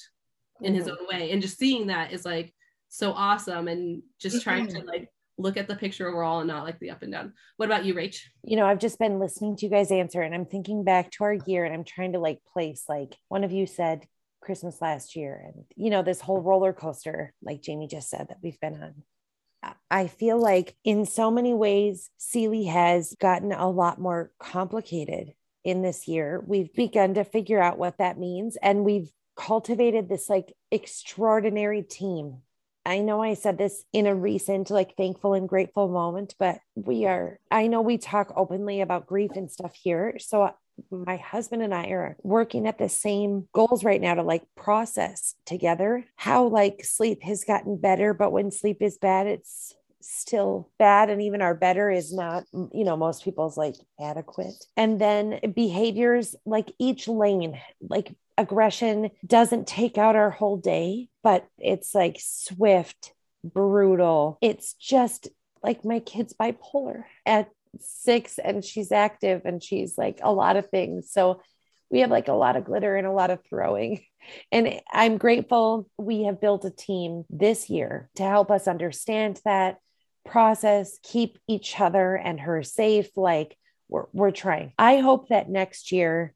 [0.62, 0.96] in his mm-hmm.
[1.00, 1.30] own way.
[1.30, 2.54] And just seeing that is like
[2.88, 3.68] so awesome.
[3.68, 7.02] And just trying to like look at the picture overall and not like the up
[7.02, 7.32] and down.
[7.56, 8.18] What about you, Rach?
[8.44, 11.24] You know, I've just been listening to you guys answer and I'm thinking back to
[11.24, 14.06] our year and I'm trying to like place like one of you said
[14.40, 18.38] Christmas last year and you know this whole roller coaster like Jamie just said that
[18.42, 19.74] we've been on.
[19.90, 25.82] I feel like in so many ways Sealy has gotten a lot more complicated in
[25.82, 26.42] this year.
[26.46, 32.38] We've begun to figure out what that means and we've cultivated this like extraordinary team.
[32.86, 37.04] I know I said this in a recent like thankful and grateful moment, but we
[37.04, 40.16] are I know we talk openly about grief and stuff here.
[40.18, 40.54] So
[40.90, 45.34] my husband and I are working at the same goals right now to like process
[45.46, 51.10] together how like sleep has gotten better, but when sleep is bad, it's still bad
[51.10, 54.54] and even our better is not you know most people's like adequate.
[54.76, 61.46] And then behaviors like each lane like aggression doesn't take out our whole day but
[61.58, 63.12] it's like swift
[63.44, 64.38] brutal.
[64.40, 65.28] It's just
[65.62, 67.04] like my kids bipolar.
[67.26, 71.10] At six and she's active and she's like a lot of things.
[71.12, 71.42] So
[71.90, 74.00] we have like a lot of glitter and a lot of throwing.
[74.52, 79.78] And I'm grateful we have built a team this year to help us understand that
[80.26, 83.08] process, keep each other and her safe.
[83.16, 83.56] Like
[83.88, 84.74] we're, we're trying.
[84.78, 86.34] I hope that next year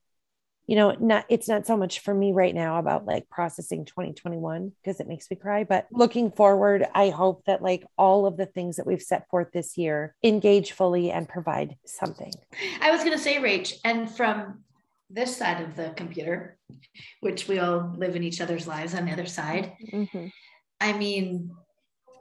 [0.66, 4.72] you know not it's not so much for me right now about like processing 2021
[4.82, 8.46] because it makes me cry but looking forward i hope that like all of the
[8.46, 12.32] things that we've set forth this year engage fully and provide something
[12.80, 14.62] i was going to say rach and from
[15.10, 16.56] this side of the computer
[17.20, 20.26] which we all live in each other's lives on the other side mm-hmm.
[20.80, 21.50] i mean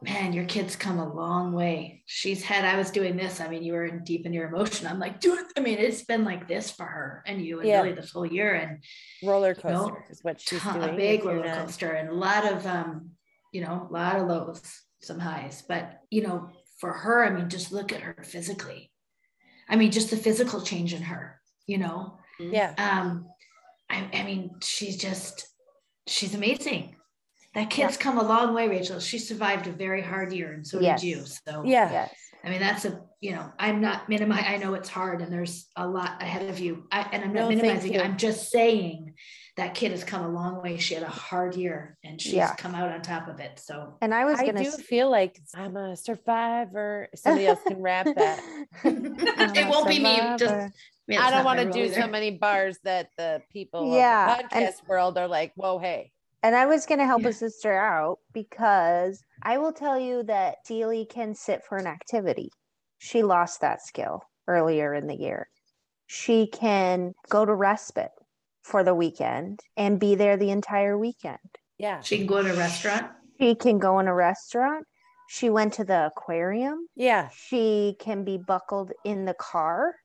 [0.04, 2.04] man, your kid's come a long way.
[2.06, 3.40] She's had, I was doing this.
[3.40, 4.88] I mean, you were in deep in your emotion.
[4.88, 7.82] I'm like, dude, I mean, it's been like this for her and you and yeah.
[7.82, 8.54] really this whole year.
[8.54, 8.84] And
[9.24, 10.90] roller coaster you know, is what she's t- doing.
[10.90, 13.12] A big roller coaster and a lot of, um,
[13.52, 14.62] you know, a lot of lows,
[15.02, 15.64] some highs.
[15.68, 18.92] But, you know, for her, I mean, just look at her physically.
[19.70, 22.20] I mean, just the physical change in her, you know?
[22.40, 22.74] Yeah.
[22.78, 23.28] Um,
[23.90, 25.48] I, I mean, she's just,
[26.08, 26.96] she's amazing
[27.54, 28.02] that kid's yeah.
[28.02, 29.00] come a long way, Rachel.
[29.00, 31.02] She survived a very hard year, and so yes.
[31.02, 31.24] did you.
[31.48, 32.16] So yeah, yes.
[32.44, 34.46] I mean that's a you know I'm not minimizing.
[34.48, 36.88] I know it's hard, and there's a lot ahead of you.
[36.92, 38.00] I, and I'm not no, minimizing.
[38.00, 39.14] I'm just saying
[39.56, 40.78] that kid has come a long way.
[40.78, 42.56] She had a hard year, and she's yeah.
[42.56, 43.60] come out on top of it.
[43.60, 47.08] So and I was I do feel like I'm a survivor.
[47.16, 48.44] Somebody else can rap that.
[48.84, 50.16] it won't be me.
[50.40, 50.74] Just
[51.18, 54.80] I don't want to do so many bars that the people yeah, of the podcast
[54.80, 56.12] and, world are like, whoa, hey
[56.44, 60.58] And I was going to help a sister out because I will tell you that
[60.66, 62.52] Celie can sit for an activity.
[62.98, 65.48] She lost that skill earlier in the year.
[66.06, 68.12] She can go to respite
[68.62, 71.38] for the weekend and be there the entire weekend.
[71.78, 72.02] Yeah.
[72.02, 73.08] She can go to a restaurant.
[73.40, 74.86] She can go in a restaurant.
[75.30, 76.88] She went to the aquarium.
[76.96, 77.30] Yeah.
[77.34, 79.96] She can be buckled in the car.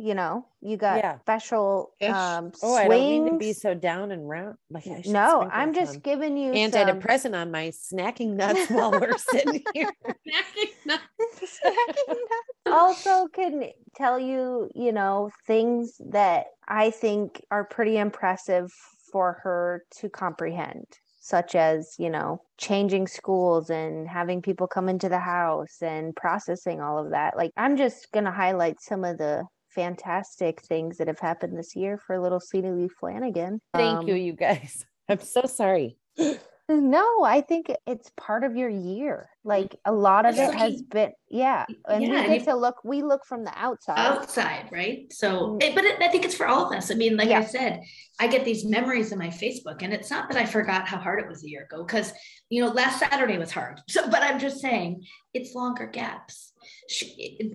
[0.00, 1.18] You know, you got Yeah.
[1.18, 2.10] special Ish.
[2.10, 4.56] um Oh, I don't mean to be so down and round.
[4.70, 9.18] Like No, I'm just some giving you some- antidepressant on my snacking nuts while we're
[9.18, 9.90] sitting here.
[10.06, 11.02] Snacking nuts.
[11.64, 18.70] snacking nuts also can tell you, you know, things that I think are pretty impressive
[19.10, 20.84] for her to comprehend,
[21.18, 26.80] such as, you know, changing schools and having people come into the house and processing
[26.80, 27.36] all of that.
[27.36, 29.44] Like, I'm just going to highlight some of the
[29.88, 33.60] fantastic things that have happened this year for little Celia Lee Flanagan.
[33.72, 34.84] Thank you, Um, you guys.
[35.08, 35.96] I'm so sorry.
[36.70, 39.30] No, I think it's part of your year.
[39.42, 41.64] Like a lot of It's it has been, yeah.
[41.88, 43.96] And Yeah, we and get you- to look, we look from the outside.
[43.98, 45.10] outside, right?
[45.10, 45.62] So, Mm.
[45.62, 46.90] it- but it, I think it's for all of us.
[46.90, 47.80] I mean, like I said,
[48.20, 51.20] I get these memories in my Facebook, and it's not that I forgot how hard
[51.20, 52.12] it was a year ago, because
[52.50, 53.80] you know, last Saturday was hard.
[53.88, 56.52] So, but I'm just saying, it's longer gaps,
[56.88, 57.04] Sh-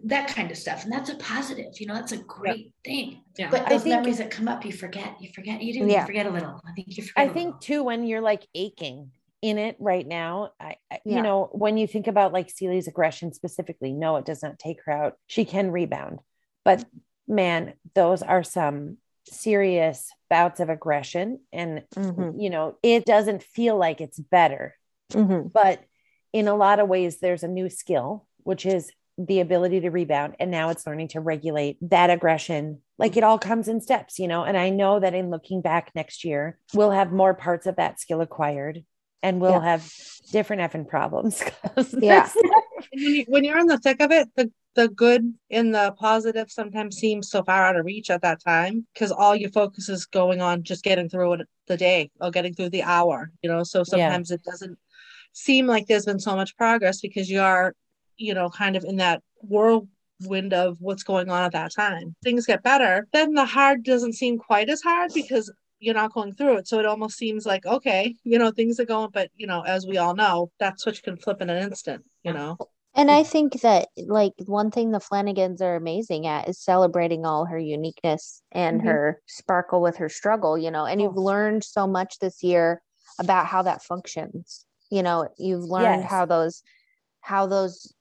[0.06, 1.80] that kind of stuff, and that's a positive.
[1.80, 3.22] You know, that's a great thing.
[3.38, 3.50] Yeah.
[3.50, 5.16] But I those think- memories that come up, you forget.
[5.22, 5.62] You forget.
[5.62, 5.80] You do.
[5.92, 6.02] Yeah.
[6.02, 6.62] You forget a little.
[6.68, 7.30] I think you forget.
[7.30, 11.18] I think too when you're like aching in it right now, I, I Yeah.
[11.18, 14.78] you know, when you think about like Celia's aggression specifically, no, it does not take
[14.86, 15.18] her out.
[15.28, 16.20] She can rebound.
[16.64, 16.86] But
[17.28, 23.76] man, those are some serious bouts of aggression and Mhm, you know, it doesn't feel
[23.78, 24.76] like it's better.
[25.12, 25.52] mhm.
[25.52, 25.84] But
[26.32, 30.36] in a lot of ways there's a new skill, which is the ability to rebound
[30.40, 34.28] and now it's learning to regulate that aggression like it all comes in steps you
[34.28, 37.76] know and i know that in looking back next year we'll have more parts of
[37.76, 38.84] that skill acquired
[39.22, 39.64] and we'll Yeah.
[39.64, 39.94] have
[40.32, 41.44] different effing problems
[41.76, 42.28] 'cause Yeah.
[42.92, 46.52] when, you, when you're in the thick of it, the, the good and the positive
[46.52, 50.06] sometimes seems so far out of reach at that time because all your focus is
[50.08, 53.64] going on just getting through it, the day or getting through the hour, you know.
[53.64, 54.78] So sometimes it doesn't
[55.32, 57.74] seem like there's been so much progress because you are,
[58.18, 62.16] you know, kind of in that whirlwind of what's going on at that time.
[62.24, 66.34] Things get better, then the hard doesn't seem quite as hard because you're not going
[66.34, 66.68] through it.
[66.68, 69.86] So it almost seems like, okay, you know, things are going, but you know, as
[69.86, 72.58] we all know, that switch can flip in an instant, you know.
[72.96, 77.46] And I think that like one thing the Flanagans are amazing at is celebrating all
[77.46, 78.86] her uniqueness and Mhm.
[78.86, 82.82] her sparkle with her struggle, you know, and you've learned so much this year
[83.20, 84.66] about how that functions.
[84.92, 86.12] You know, you've learned Yes.
[86.12, 86.62] how those
[87.24, 87.94] how those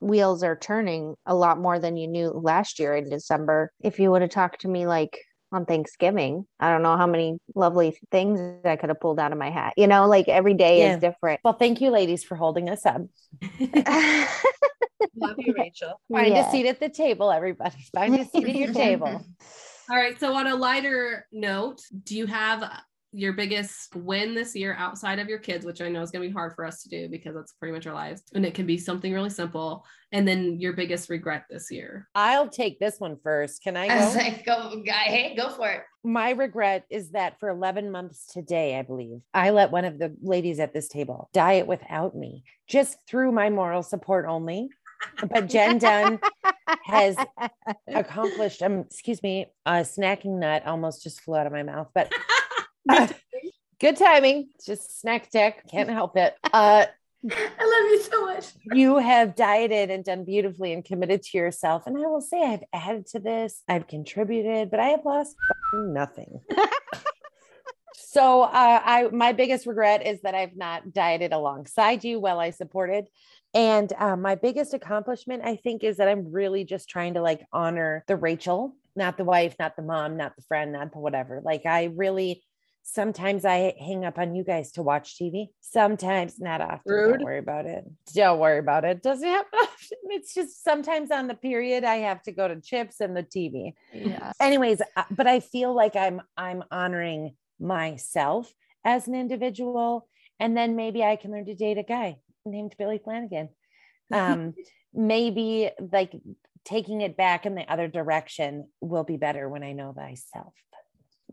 [0.00, 3.70] wheels are turning a lot more than you knew last year in December.
[3.82, 5.18] If you would have talked to me like
[5.52, 9.38] on Thanksgiving, I don't know how many lovely things I could have pulled out of
[9.38, 9.74] my hat.
[9.76, 10.94] You know, like every day Yeah.
[10.94, 11.40] is different.
[11.44, 13.02] well thank you ladies for holding us up
[15.16, 16.00] Love you, Rachel.
[16.10, 16.48] find Yeah.
[16.48, 19.22] a seat at the table everybody find a seat at your table
[19.90, 20.18] All right.
[20.18, 22.62] So, on a lighter note, do you have
[23.12, 26.28] your biggest win this year outside of your kids, which I know is going to
[26.28, 28.22] be hard for us to do because that's pretty much our lives?
[28.34, 29.84] And it can be something really simple.
[30.12, 32.08] And then your biggest regret this year.
[32.14, 35.48] i'll take this one first can i I was go like, go, guy, hey, go
[35.50, 35.82] for it.
[36.02, 40.14] my regret is that for 11 months today, I believe, I let one of the
[40.22, 44.68] ladies at this table diet without me, just through my moral support only.
[45.30, 46.18] But Jen Dunn
[46.84, 47.16] has
[47.88, 52.12] accomplished, um, excuse me, a snacking nut almost just flew out of my mouth, but
[52.88, 53.08] uh,
[53.80, 54.50] good timing.
[54.64, 56.34] Just snack tech, can't help it.
[56.52, 56.86] Uh,
[57.22, 58.46] I love you so much.
[58.72, 61.86] you have dieted and done beautifully and committed to yourself.
[61.86, 65.36] And I will say, I've added to this, I've contributed, but I have lost
[65.74, 66.40] nothing.
[67.94, 72.50] so, uh, I my biggest regret is that I've not dieted alongside you while I
[72.50, 73.08] supported.
[73.52, 77.44] And uh, my biggest accomplishment, I think, is that I'm really just trying to like
[77.52, 81.42] honor the Rachel, not the wife, not the mom, not the friend, not the whatever.
[81.44, 82.44] Like, I really
[82.82, 85.48] sometimes I hang up on you guys to watch TV.
[85.60, 86.80] Sometimes, not often.
[86.86, 87.18] Rude.
[87.18, 87.84] Don't worry about it.
[88.14, 89.02] Don't worry about it.
[89.02, 89.98] Doesn't happen often.
[90.12, 93.74] It's just sometimes on the period I have to go to chips and the TV.
[93.92, 94.32] yeah.
[94.40, 98.52] Anyways, uh, but I feel like I'm I'm honoring myself
[98.84, 100.08] as an individual,
[100.40, 103.50] and then maybe I can learn to date a guy named Billy Flanagan.
[104.12, 104.54] Um,
[104.92, 106.12] maybe like
[106.64, 110.52] taking it back in the other direction will be better when I know thyself.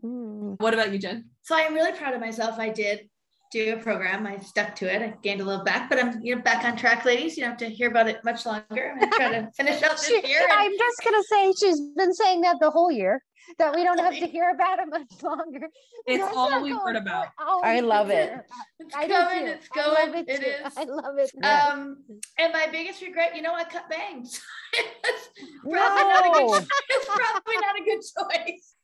[0.04, 0.60] Mm.
[0.60, 1.26] What about you, Jen?
[1.42, 2.58] So I'm really proud of myself.
[2.58, 3.08] I did
[3.50, 4.26] do a program.
[4.26, 5.00] I stuck to it.
[5.02, 7.36] I gained a little back, but I'm you know back on track, ladies.
[7.36, 8.94] You don't have to hear about it much longer.
[9.00, 10.42] I'm gonna finish out this She- year.
[10.42, 13.22] and- I'm just gonna say she's been saying that the whole year.
[13.58, 15.68] that we don't have to hear about it much longer.
[16.06, 17.28] It's That's all we've heard about.
[17.38, 18.30] I love it.
[18.78, 19.52] It's I coming, too.
[19.52, 21.30] it's I love going, it it I love it.
[21.44, 22.04] Um,
[22.38, 24.38] and my biggest regret, you know, I cut bangs.
[24.74, 25.28] it's
[25.62, 26.48] probably not a No.
[26.58, 26.66] good.
[26.90, 28.74] It's probably not a good choice.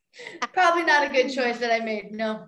[0.53, 2.13] Probably not a good choice that I made.
[2.13, 2.47] No,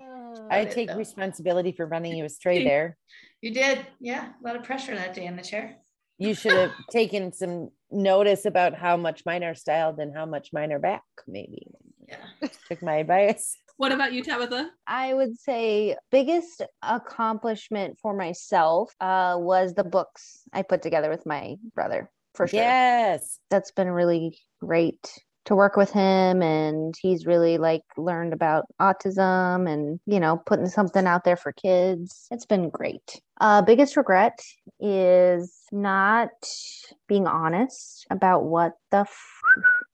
[0.51, 0.97] I take though.
[0.97, 2.97] responsibility for running you astray there.
[3.41, 3.87] you did.
[4.01, 5.77] Yeah, a lot of pressure that day in the chair.
[6.19, 10.51] You should have taken some notice about how much mine are styled and how much
[10.53, 11.67] mine are back, maybe.
[12.09, 12.49] Yeah.
[12.69, 13.57] Took my advice.
[13.77, 14.71] What about you, Tabitha?
[14.87, 21.27] I would say biggest accomplishment for myself uh, was the books I put together with
[21.27, 22.61] my brother for sure.
[22.61, 23.39] Yes.
[23.51, 25.07] That's been really great
[25.47, 30.69] to work with him and he's really like learned about autism and you know putting
[30.69, 32.27] something out there for kids.
[32.31, 33.21] It's been great.
[33.41, 34.39] Uh biggest regret
[34.81, 36.31] is not
[37.09, 39.41] being honest about what the f-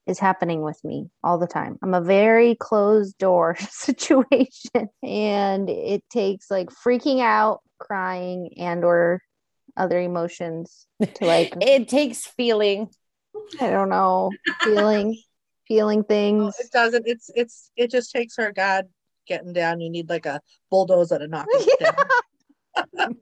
[0.07, 1.78] is happening with me all the time.
[1.82, 9.20] I'm a very closed door situation and it takes like freaking out, crying and or
[9.76, 12.88] other emotions to like It takes feeling.
[13.61, 14.30] I don't know,
[14.62, 15.18] feeling
[15.73, 16.57] feeling No, things.
[16.59, 17.07] it doesn't.
[17.07, 18.87] It's it's it just takes her God
[19.27, 19.81] getting down.
[19.81, 23.14] You need like a bulldozer to knock it down.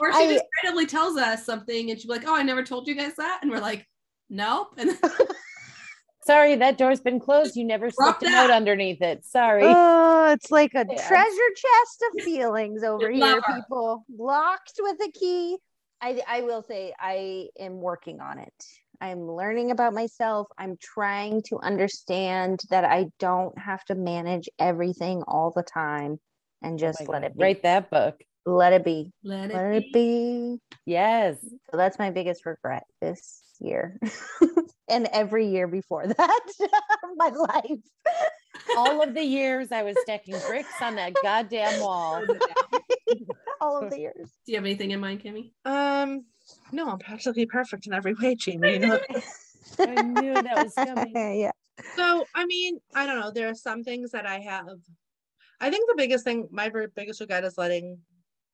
[0.00, 2.62] Or she I- just randomly tells us something and she'll be like, Oh, I never
[2.62, 3.40] told you guys that.
[3.42, 3.86] And we're like,
[4.30, 4.74] Nope.
[4.78, 4.90] And
[6.26, 7.54] Sorry, that door's been closed.
[7.56, 9.24] You never Drop slipped a note underneath it.
[9.26, 9.64] Sorry.
[9.66, 11.06] Oh, it's like a Yeah.
[11.08, 13.54] treasure chest of feelings over here, her.
[13.54, 14.04] people.
[14.16, 15.58] Locked with a key.
[16.00, 18.64] I I will say I am working on it.
[19.00, 20.48] I'm learning about myself.
[20.58, 26.18] I'm trying to understand that I don't have to manage everything all the time
[26.62, 27.26] and Oh just my let God.
[27.28, 27.42] it be.
[27.42, 28.22] Write that book.
[28.46, 29.10] Let it be.
[29.24, 30.58] let Let it it be.
[30.58, 30.60] be.
[30.86, 31.38] Yes.
[31.70, 33.98] So that's my biggest regret this year.
[34.88, 37.80] and every year before that of my life.
[38.76, 42.22] All of the years I was stacking bricks on that goddamn wall.
[43.60, 44.14] All of the years.
[44.46, 45.52] Do you have anything in mind, Kimmy?
[45.64, 46.24] Um,
[46.72, 48.74] no, I'm practically perfect in every way, Jamie.
[48.74, 48.98] You know.
[49.80, 51.12] I knew that was coming.
[51.14, 51.50] yeah.
[51.96, 53.30] So, I mean, I don't know.
[53.30, 54.66] There are some things that I have.
[55.60, 57.98] I think the biggest thing, my very biggest regret is letting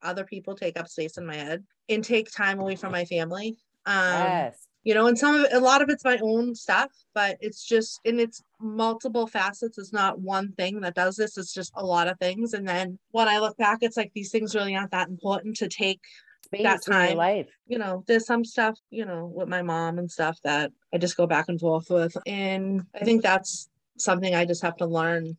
[0.02, 3.56] other people take up space in my head and take time away from my family.
[3.86, 4.65] Um, Yes.
[4.86, 7.66] You know, and some of it, a lot of it's my own stuff, but it's
[7.66, 9.78] just, and it's multiple facets.
[9.78, 11.36] It's not one thing that does this.
[11.36, 12.52] It's just a lot of things.
[12.52, 15.66] And then when I look back, it's like these things really aren't that important to
[15.66, 15.98] take
[16.44, 17.16] Space that time.
[17.16, 17.48] life.
[17.66, 21.16] you know, there's some stuff, you know, with my mom and stuff that I just
[21.16, 22.16] go back and forth with.
[22.24, 23.68] And I think that's
[23.98, 25.36] something I just have to learn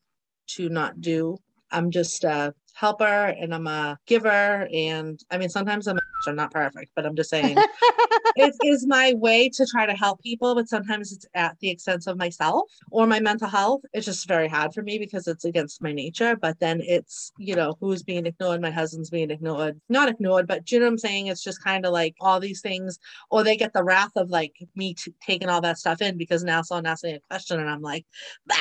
[0.56, 1.38] to not do.
[1.72, 4.68] I'm just a helper and I'm a giver.
[4.72, 5.98] And I mean, sometimes I'm,
[6.28, 7.58] I'm not perfect, but I'm just saying
[8.36, 12.06] it is my way to try to help people, but sometimes it's at the expense
[12.06, 13.82] of myself or my mental health.
[13.94, 16.36] It's just very hard for me because it's against my nature.
[16.36, 18.62] But then it's, you know, who's being ignored?
[18.62, 21.28] My husband's being ignored, not ignored, but do you know what I'm saying?
[21.28, 23.00] It's just kind of like all these things,
[23.32, 26.44] or they get the wrath of like me t- taking all that stuff in because
[26.44, 28.06] now someone asks me a question and I'm like,
[28.46, 28.56] bah!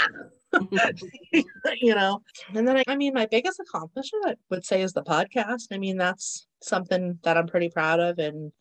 [1.80, 2.22] you know.
[2.54, 5.64] And then I, I mean, my biggest accomplishment I would say is the podcast.
[5.72, 8.52] I mean, that's something that I'm pretty proud of and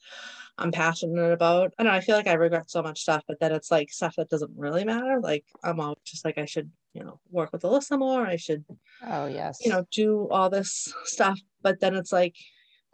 [0.57, 1.73] I'm passionate about.
[1.77, 4.15] I know, I feel like I regret so much stuff, but then it's like stuff
[4.17, 5.19] that doesn't really matter.
[5.21, 8.25] Like I'm always just like I should, you know, work with Alyssa more.
[8.25, 8.63] I should,
[9.05, 9.59] Oh yes.
[9.63, 11.39] you know, do all this stuff.
[11.61, 12.35] But then it's like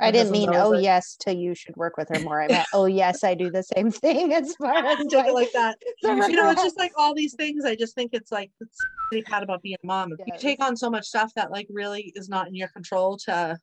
[0.01, 2.41] I didn't mean oh like- yes to you should work with her more.
[2.41, 5.77] I meant oh yes, I do the same thing as far as like that.
[6.01, 7.65] you know, it's just like all these things.
[7.65, 8.77] I just think it's like it's
[9.11, 10.09] really bad about being a mom.
[10.09, 10.41] You Yes.
[10.41, 13.57] take on so much stuff that like really is not in your control to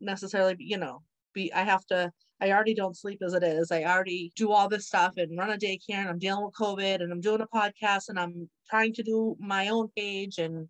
[0.00, 1.02] necessarily, be, you know,
[1.34, 1.52] be.
[1.52, 2.12] I have to.
[2.38, 3.70] I already don't sleep as it is.
[3.72, 7.02] I already do all this stuff and run a daycare and I'm dealing with COVID
[7.02, 10.68] and I'm doing a podcast and I'm trying to do my own page and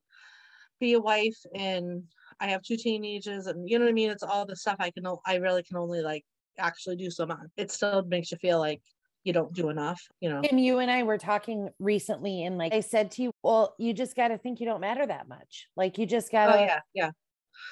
[0.79, 2.05] be a wife and
[2.41, 4.11] I have two teenagers and you know what I mean?
[4.11, 6.25] It's all the stuff I can, I really can only like
[6.59, 7.39] actually do so much.
[7.57, 8.83] It still makes you feel like
[9.25, 10.41] you don't do enough, you know?
[10.49, 13.93] And you and I were talking recently, and like I said to you, well, you
[13.93, 15.67] just got to think you don't matter that much.
[15.77, 17.11] Like you just got to, Oh yeah, yeah.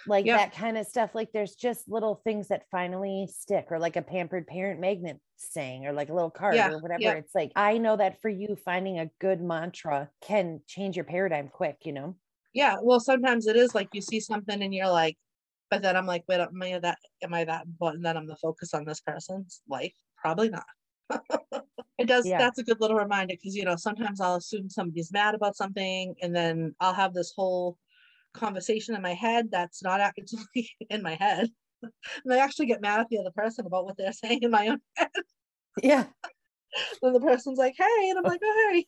[0.07, 0.37] like yeah.
[0.39, 1.15] that kind of stuff.
[1.15, 5.87] Like there's just little things that finally stick, or like a pampered parent magnet saying,
[5.87, 7.03] or like a little card Yeah, or whatever.
[7.03, 7.13] yeah.
[7.13, 11.49] It's like, I know that for you, finding a good mantra can change your paradigm
[11.49, 12.17] quick, you know?
[12.55, 15.17] Yeah, well, sometimes it is like you see something and you're like,
[15.71, 18.37] but then I'm like, wait, am I that am I that important that I'm the
[18.37, 19.95] focus on this person's life?
[20.17, 20.65] Probably not.
[21.99, 22.39] it does Yeah.
[22.39, 26.15] that's a good little reminder because you know, sometimes I'll assume somebody's mad about something
[26.23, 27.77] and then I'll have this whole
[28.35, 31.49] conversation in my head that's not actually in my head.
[31.83, 34.69] And I actually get mad at the other person about what they're saying in my
[34.69, 35.09] own head.
[35.83, 36.05] Yeah.
[37.03, 38.29] then the person's like, hey, and I'm oh.
[38.29, 38.87] like, oh hey.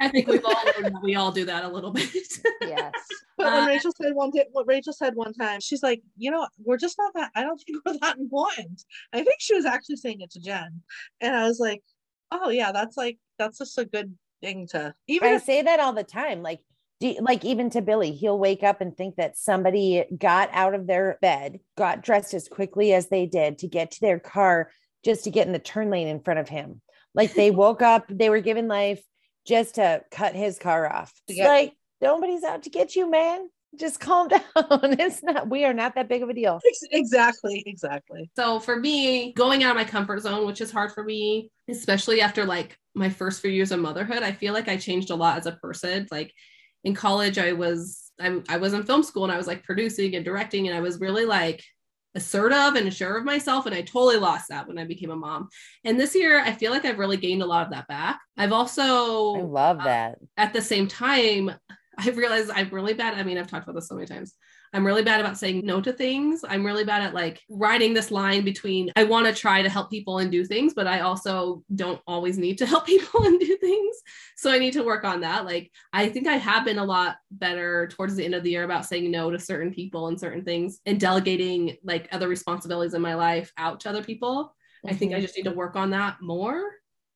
[0.00, 2.08] I think we've all learned that we all do that a little bit.
[2.62, 2.92] Yes.
[3.36, 6.30] But when Uh, Rachel said one day, what Rachel said one time, she's like, you
[6.30, 7.30] know, we're just not that.
[7.34, 8.84] I don't think we're that important.
[9.12, 10.82] I think she was actually saying it to Jen,
[11.20, 11.82] and I was like,
[12.30, 15.80] oh yeah, that's like that's just a good thing to even I if say that
[15.80, 16.42] all the time.
[16.42, 16.60] Like,
[17.00, 20.86] do, like even to Billy, he'll wake up and think that somebody got out of
[20.86, 24.70] their bed, got dressed as quickly as they did to get to their car
[25.04, 26.82] just to get in the turn lane in front of him.
[27.14, 29.02] Like they woke up, they were given life
[29.50, 31.12] just to cut his car off.
[31.28, 31.48] It's Yeah.
[31.48, 33.48] like nobody's out to get you, man.
[33.76, 34.42] Just calm down.
[34.56, 36.60] It's not, we are not that big of a deal.
[36.92, 38.30] Exactly, exactly.
[38.36, 42.20] So for me, going out of my comfort zone, which is hard for me, especially
[42.20, 45.38] after like my first few years of motherhood, I feel like I changed a lot
[45.38, 46.06] as a person.
[46.10, 46.32] Like
[46.84, 50.14] in college, I was I'm I was in film school and I was like producing
[50.16, 51.62] and directing, and I was really like
[52.14, 53.66] assertive and sure of myself.
[53.66, 55.48] And I totally lost that when I became a mom.
[55.84, 58.20] And this year, I feel like I've really gained a lot of that back.
[58.36, 60.18] I've also I love uh, that.
[60.36, 61.50] at the same time,
[61.98, 63.14] I've realized I'm really bad.
[63.14, 64.34] I mean, I've talked about this so many times.
[64.72, 66.44] I'm really bad about saying no to things.
[66.48, 69.90] I'm really bad at like riding this line between I want to try to help
[69.90, 73.56] people and do things, but I also don't always need to help people and do
[73.56, 73.96] things.
[74.36, 75.44] So I need to work on that.
[75.44, 78.64] Like, I think I have been a lot better towards the end of the year
[78.64, 83.02] about saying no to certain people and certain things and delegating like other responsibilities in
[83.02, 84.54] my life out to other people.
[84.86, 85.22] I think I mm-hmm.
[85.22, 86.62] just need to work on that more.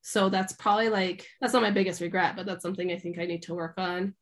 [0.01, 3.25] So that's probably like, that's not my biggest regret, but that's something I think I
[3.25, 4.13] need to work on.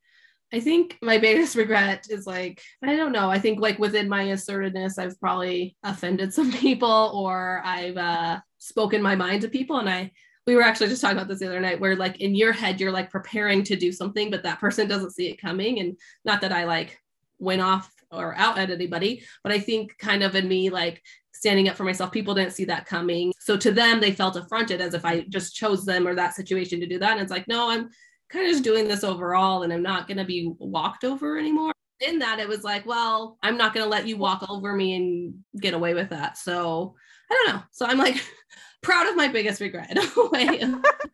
[0.52, 3.30] I think my biggest regret is like, I don't know.
[3.30, 9.02] I think like within my assertiveness, I've probably offended some people or I've uh, spoken
[9.02, 9.78] my mind to people.
[9.78, 10.12] And I,
[10.46, 12.80] we were actually just talking about this the other night where like in your head,
[12.80, 15.80] you're like preparing to do something, but that person doesn't see it coming.
[15.80, 17.00] And not that I like
[17.40, 21.68] went off or out at anybody, but I think kind of in me, like standing
[21.68, 23.34] up for myself, people didn't see that coming.
[23.40, 26.80] So to them, they felt affronted as if I just chose them or that situation
[26.80, 27.14] to do that.
[27.14, 27.90] And it's like, no, I'm
[28.34, 31.72] kind of just doing this overall and I'm not going to be walked over anymore.
[32.00, 34.96] In that, it was like, well, I'm not going to let you walk over me
[34.96, 36.38] and get away with that.
[36.38, 36.96] So
[37.32, 37.62] I don't know.
[37.72, 38.16] So I'm like
[38.82, 40.58] proud of my biggest regret in a way.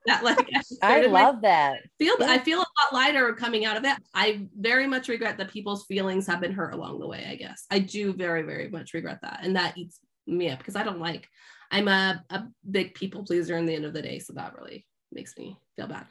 [0.07, 0.49] that like
[0.81, 1.79] I my- love that.
[1.99, 2.31] feel Yeah.
[2.31, 3.97] I feel a lot lighter coming out of it.
[4.15, 7.65] I very much regret that people's feelings have been hurt along the way, I guess.
[7.69, 9.41] I do very, very much regret that.
[9.43, 11.27] And that eats me up because I don't like
[11.71, 14.17] I'm a, a big people pleaser in the end of the day.
[14.17, 16.07] So that really makes me feel bad.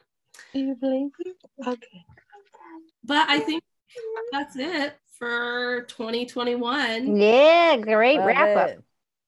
[0.52, 1.36] Do you believe it?
[1.66, 2.04] Okay.
[3.04, 3.62] But I think
[4.32, 7.16] that's it for 2021.
[7.16, 8.68] Yeah, great Love wrap up.
[8.70, 8.84] it.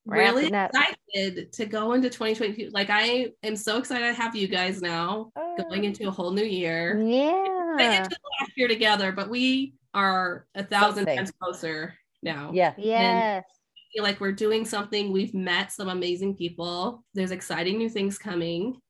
[0.07, 0.71] Really Wrapping up.
[1.15, 2.71] excited to go into 2022.
[2.73, 5.85] Like I am so excited to have you guys now going oh.
[5.85, 6.99] into a whole new year.
[6.99, 7.99] I Yeah.
[8.05, 11.17] into last year together, but we are a thousand Something.
[11.17, 12.51] times closer now.
[12.53, 12.75] Yeah.
[12.79, 13.45] Yes.
[13.47, 15.13] I feel like we're doing something.
[15.13, 17.05] We've met some amazing people.
[17.15, 18.81] There's exciting new things coming.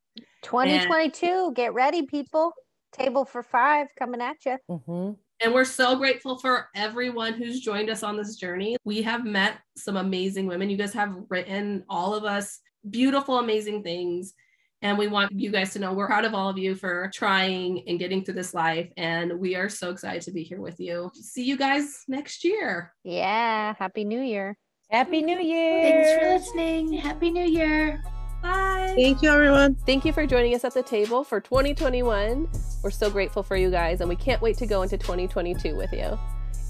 [0.42, 1.52] 2022.
[1.54, 2.52] Get ready, people.
[2.92, 4.56] Table for five coming at you.
[4.68, 8.76] hmm And we're so grateful for everyone who's joined us on this journey.
[8.84, 10.70] We have met some amazing women.
[10.70, 14.34] You guys have written all of us beautiful, amazing things.
[14.82, 17.86] And we want you guys to know we're proud of all of you for trying
[17.86, 18.90] and getting through this life.
[18.96, 21.10] And we are so excited to be here with you.
[21.14, 22.94] See you guys next year.
[23.04, 23.74] Yeah.
[23.78, 24.56] Happy New Year.
[24.90, 25.82] Happy New Year.
[25.82, 26.94] Thanks for listening.
[26.94, 28.02] Happy New Year.
[28.42, 28.92] Bye.
[28.96, 29.74] Thank you, everyone.
[29.86, 32.48] Thank you for joining us at the table for 2021.
[32.82, 35.92] We're so grateful for you guys, and we can't wait to go into 2022 with
[35.92, 36.18] you.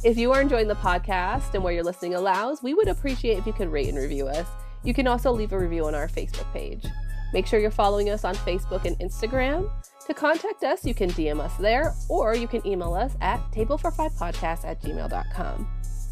[0.03, 3.47] If you are enjoying the podcast and where you're listening allows, we would appreciate if
[3.47, 4.47] you could rate and review us.
[4.83, 6.85] You can also leave a review on our Facebook page.
[7.33, 9.71] Make sure you're following us on Facebook and Instagram.
[10.07, 14.65] To contact us, you can DM us there, or you can email us at tablefor5podcast
[14.65, 15.69] at gmail.com.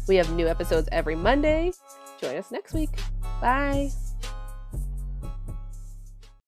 [0.07, 1.73] We have new episodes every Monday.
[2.21, 2.89] Join us next week.
[3.41, 3.89] Bye.